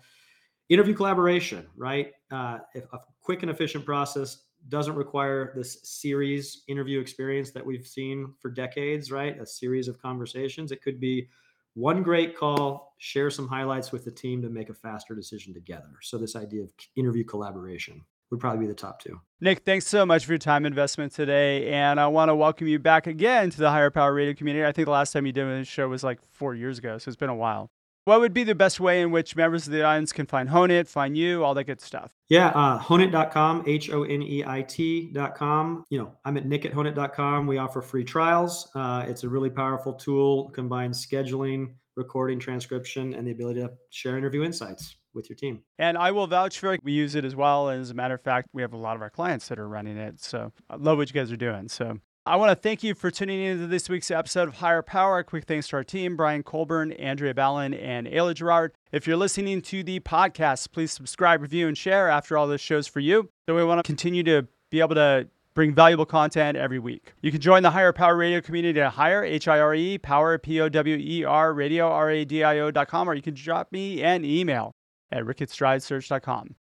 interview 0.68 0.94
collaboration, 0.94 1.66
right? 1.74 2.12
Uh, 2.30 2.58
a 2.92 2.98
quick 3.22 3.42
and 3.42 3.50
efficient 3.50 3.86
process 3.86 4.44
doesn't 4.68 4.94
require 4.94 5.52
this 5.56 5.78
series 5.84 6.64
interview 6.68 7.00
experience 7.00 7.50
that 7.52 7.64
we've 7.64 7.86
seen 7.86 8.34
for 8.40 8.50
decades, 8.50 9.10
right? 9.10 9.40
A 9.40 9.46
series 9.46 9.88
of 9.88 10.00
conversations. 10.02 10.70
It 10.70 10.82
could 10.82 11.00
be 11.00 11.28
one 11.72 12.02
great 12.02 12.36
call, 12.36 12.94
share 12.98 13.30
some 13.30 13.48
highlights 13.48 13.90
with 13.90 14.04
the 14.04 14.10
team 14.10 14.42
to 14.42 14.50
make 14.50 14.68
a 14.68 14.74
faster 14.74 15.14
decision 15.14 15.54
together. 15.54 15.92
So, 16.02 16.18
this 16.18 16.36
idea 16.36 16.64
of 16.64 16.72
interview 16.96 17.24
collaboration 17.24 18.04
would 18.30 18.40
probably 18.40 18.60
be 18.60 18.66
the 18.66 18.74
top 18.74 19.00
two. 19.00 19.20
Nick, 19.40 19.64
thanks 19.64 19.86
so 19.86 20.04
much 20.04 20.24
for 20.24 20.32
your 20.32 20.38
time 20.38 20.66
investment 20.66 21.12
today. 21.12 21.70
And 21.70 22.00
I 22.00 22.08
want 22.08 22.28
to 22.28 22.34
welcome 22.34 22.66
you 22.66 22.78
back 22.78 23.06
again 23.06 23.50
to 23.50 23.58
the 23.58 23.70
Hire 23.70 23.90
Power 23.90 24.12
Radio 24.12 24.34
community. 24.34 24.66
I 24.66 24.72
think 24.72 24.86
the 24.86 24.92
last 24.92 25.12
time 25.12 25.26
you 25.26 25.32
did 25.32 25.46
this 25.46 25.68
show 25.68 25.88
was 25.88 26.02
like 26.02 26.20
four 26.32 26.54
years 26.54 26.78
ago. 26.78 26.98
So, 26.98 27.08
it's 27.08 27.16
been 27.16 27.30
a 27.30 27.34
while. 27.34 27.70
What 28.08 28.20
would 28.20 28.32
be 28.32 28.42
the 28.42 28.54
best 28.54 28.80
way 28.80 29.02
in 29.02 29.10
which 29.10 29.36
members 29.36 29.66
of 29.66 29.74
the 29.74 29.84
audience 29.84 30.14
can 30.14 30.24
find 30.24 30.48
Honeit, 30.48 30.88
find 30.88 31.14
you, 31.14 31.44
all 31.44 31.52
that 31.52 31.64
good 31.64 31.78
stuff? 31.78 32.10
Yeah, 32.30 32.48
uh, 32.48 32.78
honeit.com, 32.78 33.64
H 33.66 33.90
O 33.90 34.04
N 34.04 34.22
E 34.22 34.42
I 34.46 34.62
T.com. 34.62 35.84
You 35.90 35.98
know, 35.98 36.12
I'm 36.24 36.38
at 36.38 36.46
nick 36.46 36.64
at 36.64 36.72
honeit.com. 36.72 37.46
We 37.46 37.58
offer 37.58 37.82
free 37.82 38.04
trials. 38.04 38.70
Uh, 38.74 39.04
it's 39.06 39.24
a 39.24 39.28
really 39.28 39.50
powerful 39.50 39.92
tool, 39.92 40.48
combines 40.54 41.06
scheduling, 41.06 41.74
recording, 41.96 42.38
transcription, 42.38 43.12
and 43.12 43.26
the 43.26 43.32
ability 43.32 43.60
to 43.60 43.72
share 43.90 44.16
interview 44.16 44.42
insights 44.42 44.96
with 45.18 45.28
your 45.28 45.36
team. 45.36 45.60
And 45.78 45.98
I 45.98 46.10
will 46.12 46.26
vouch 46.26 46.58
for 46.58 46.72
it. 46.72 46.80
We 46.82 46.92
use 46.92 47.14
it 47.14 47.26
as 47.26 47.36
well. 47.36 47.68
And 47.68 47.82
as 47.82 47.90
a 47.90 47.94
matter 47.94 48.14
of 48.14 48.22
fact, 48.22 48.48
we 48.54 48.62
have 48.62 48.72
a 48.72 48.78
lot 48.78 48.96
of 48.96 49.02
our 49.02 49.10
clients 49.10 49.48
that 49.48 49.58
are 49.58 49.68
running 49.68 49.98
it. 49.98 50.22
So 50.22 50.52
I 50.70 50.76
love 50.76 50.96
what 50.96 51.10
you 51.10 51.14
guys 51.14 51.30
are 51.30 51.36
doing. 51.36 51.68
So 51.68 51.98
I 52.24 52.36
want 52.36 52.50
to 52.50 52.56
thank 52.56 52.82
you 52.82 52.94
for 52.94 53.10
tuning 53.10 53.40
in 53.40 53.58
to 53.58 53.66
this 53.66 53.88
week's 53.88 54.10
episode 54.10 54.48
of 54.48 54.56
Hire 54.56 54.82
Power. 54.82 55.18
A 55.18 55.24
quick 55.24 55.44
thanks 55.44 55.68
to 55.68 55.76
our 55.76 55.84
team, 55.84 56.16
Brian 56.16 56.42
Colburn, 56.42 56.92
Andrea 56.92 57.34
Ballin, 57.34 57.74
and 57.74 58.06
Ayla 58.06 58.34
Girard. 58.34 58.72
If 58.92 59.06
you're 59.06 59.16
listening 59.16 59.62
to 59.62 59.82
the 59.82 60.00
podcast, 60.00 60.70
please 60.72 60.92
subscribe, 60.92 61.42
review, 61.42 61.68
and 61.68 61.76
share 61.76 62.08
after 62.08 62.38
all 62.38 62.46
this 62.46 62.60
shows 62.60 62.86
for 62.86 63.00
you. 63.00 63.30
So 63.48 63.56
we 63.56 63.64
want 63.64 63.78
to 63.78 63.82
continue 63.82 64.22
to 64.24 64.46
be 64.70 64.80
able 64.80 64.94
to 64.96 65.28
bring 65.54 65.74
valuable 65.74 66.06
content 66.06 66.56
every 66.56 66.78
week. 66.78 67.14
You 67.20 67.32
can 67.32 67.40
join 67.40 67.64
the 67.64 67.70
Hire 67.70 67.92
Power 67.92 68.16
Radio 68.16 68.40
community 68.40 68.80
at 68.80 68.92
Hire, 68.92 69.24
H-I-R-E, 69.24 69.98
Power, 69.98 70.38
P-O-W-E-R, 70.38 71.52
Radio, 71.52 71.88
R-A-D-I-O.com, 71.88 73.08
or 73.08 73.14
you 73.14 73.22
can 73.22 73.34
drop 73.34 73.72
me 73.72 74.02
an 74.04 74.24
email 74.24 74.76
at 75.10 75.24
rick 75.24 75.42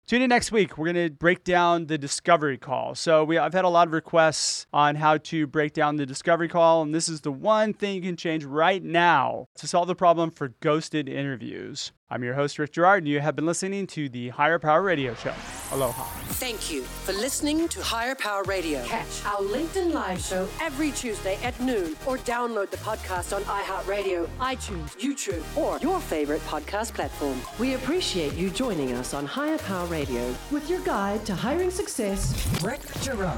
Tune 0.07 0.21
in 0.21 0.29
next 0.29 0.53
week. 0.53 0.77
We're 0.77 0.93
going 0.93 1.09
to 1.09 1.13
break 1.13 1.43
down 1.43 1.87
the 1.87 1.97
discovery 1.97 2.57
call. 2.57 2.95
So 2.95 3.25
we 3.25 3.37
I've 3.37 3.53
had 3.53 3.65
a 3.65 3.69
lot 3.69 3.87
of 3.87 3.93
requests 3.93 4.65
on 4.71 4.95
how 4.95 5.17
to 5.17 5.45
break 5.45 5.73
down 5.73 5.97
the 5.97 6.05
discovery 6.05 6.47
call, 6.47 6.81
and 6.81 6.95
this 6.95 7.09
is 7.09 7.21
the 7.21 7.31
one 7.31 7.73
thing 7.73 7.95
you 7.95 8.01
can 8.01 8.15
change 8.15 8.45
right 8.45 8.81
now 8.81 9.47
to 9.55 9.67
solve 9.67 9.87
the 9.87 9.95
problem 9.95 10.31
for 10.31 10.53
ghosted 10.61 11.09
interviews. 11.09 11.91
I'm 12.09 12.23
your 12.23 12.35
host, 12.35 12.57
Rick 12.57 12.71
Girard, 12.71 13.03
and 13.03 13.07
you 13.09 13.19
have 13.19 13.35
been 13.35 13.45
listening 13.45 13.85
to 13.87 14.07
the 14.07 14.29
Hire 14.29 14.59
Power 14.59 14.81
Radio 14.81 15.13
Show. 15.13 15.33
Aloha. 15.73 16.05
Thank 16.35 16.71
you 16.71 16.83
for 16.83 17.11
listening 17.11 17.67
to 17.67 17.81
Hire 17.81 18.15
Power 18.15 18.43
Radio. 18.43 18.81
Catch 18.85 19.25
our 19.25 19.39
LinkedIn 19.39 19.91
Live 19.91 20.21
show 20.21 20.47
every 20.61 20.91
Tuesday 20.91 21.37
at 21.43 21.59
noon, 21.59 21.97
or 22.05 22.17
download 22.19 22.69
the 22.69 22.77
podcast 22.77 23.35
on 23.35 23.43
iHeartRadio, 23.43 24.25
iTunes, 24.39 24.95
YouTube, 24.95 25.43
or 25.57 25.79
your 25.79 25.99
favorite 25.99 26.41
podcast 26.43 26.93
platform. 26.93 27.41
We 27.59 27.73
appreciate 27.73 28.35
you 28.35 28.51
joining 28.51 28.93
us 28.93 29.13
on 29.13 29.25
Hire 29.25 29.57
Power 29.57 29.87
Radio 29.87 30.33
with 30.49 30.69
your 30.69 30.79
guide 30.85 31.25
to 31.25 31.35
hiring 31.35 31.71
success, 31.71 32.33
Rick 32.63 32.81
Girard. 33.01 33.37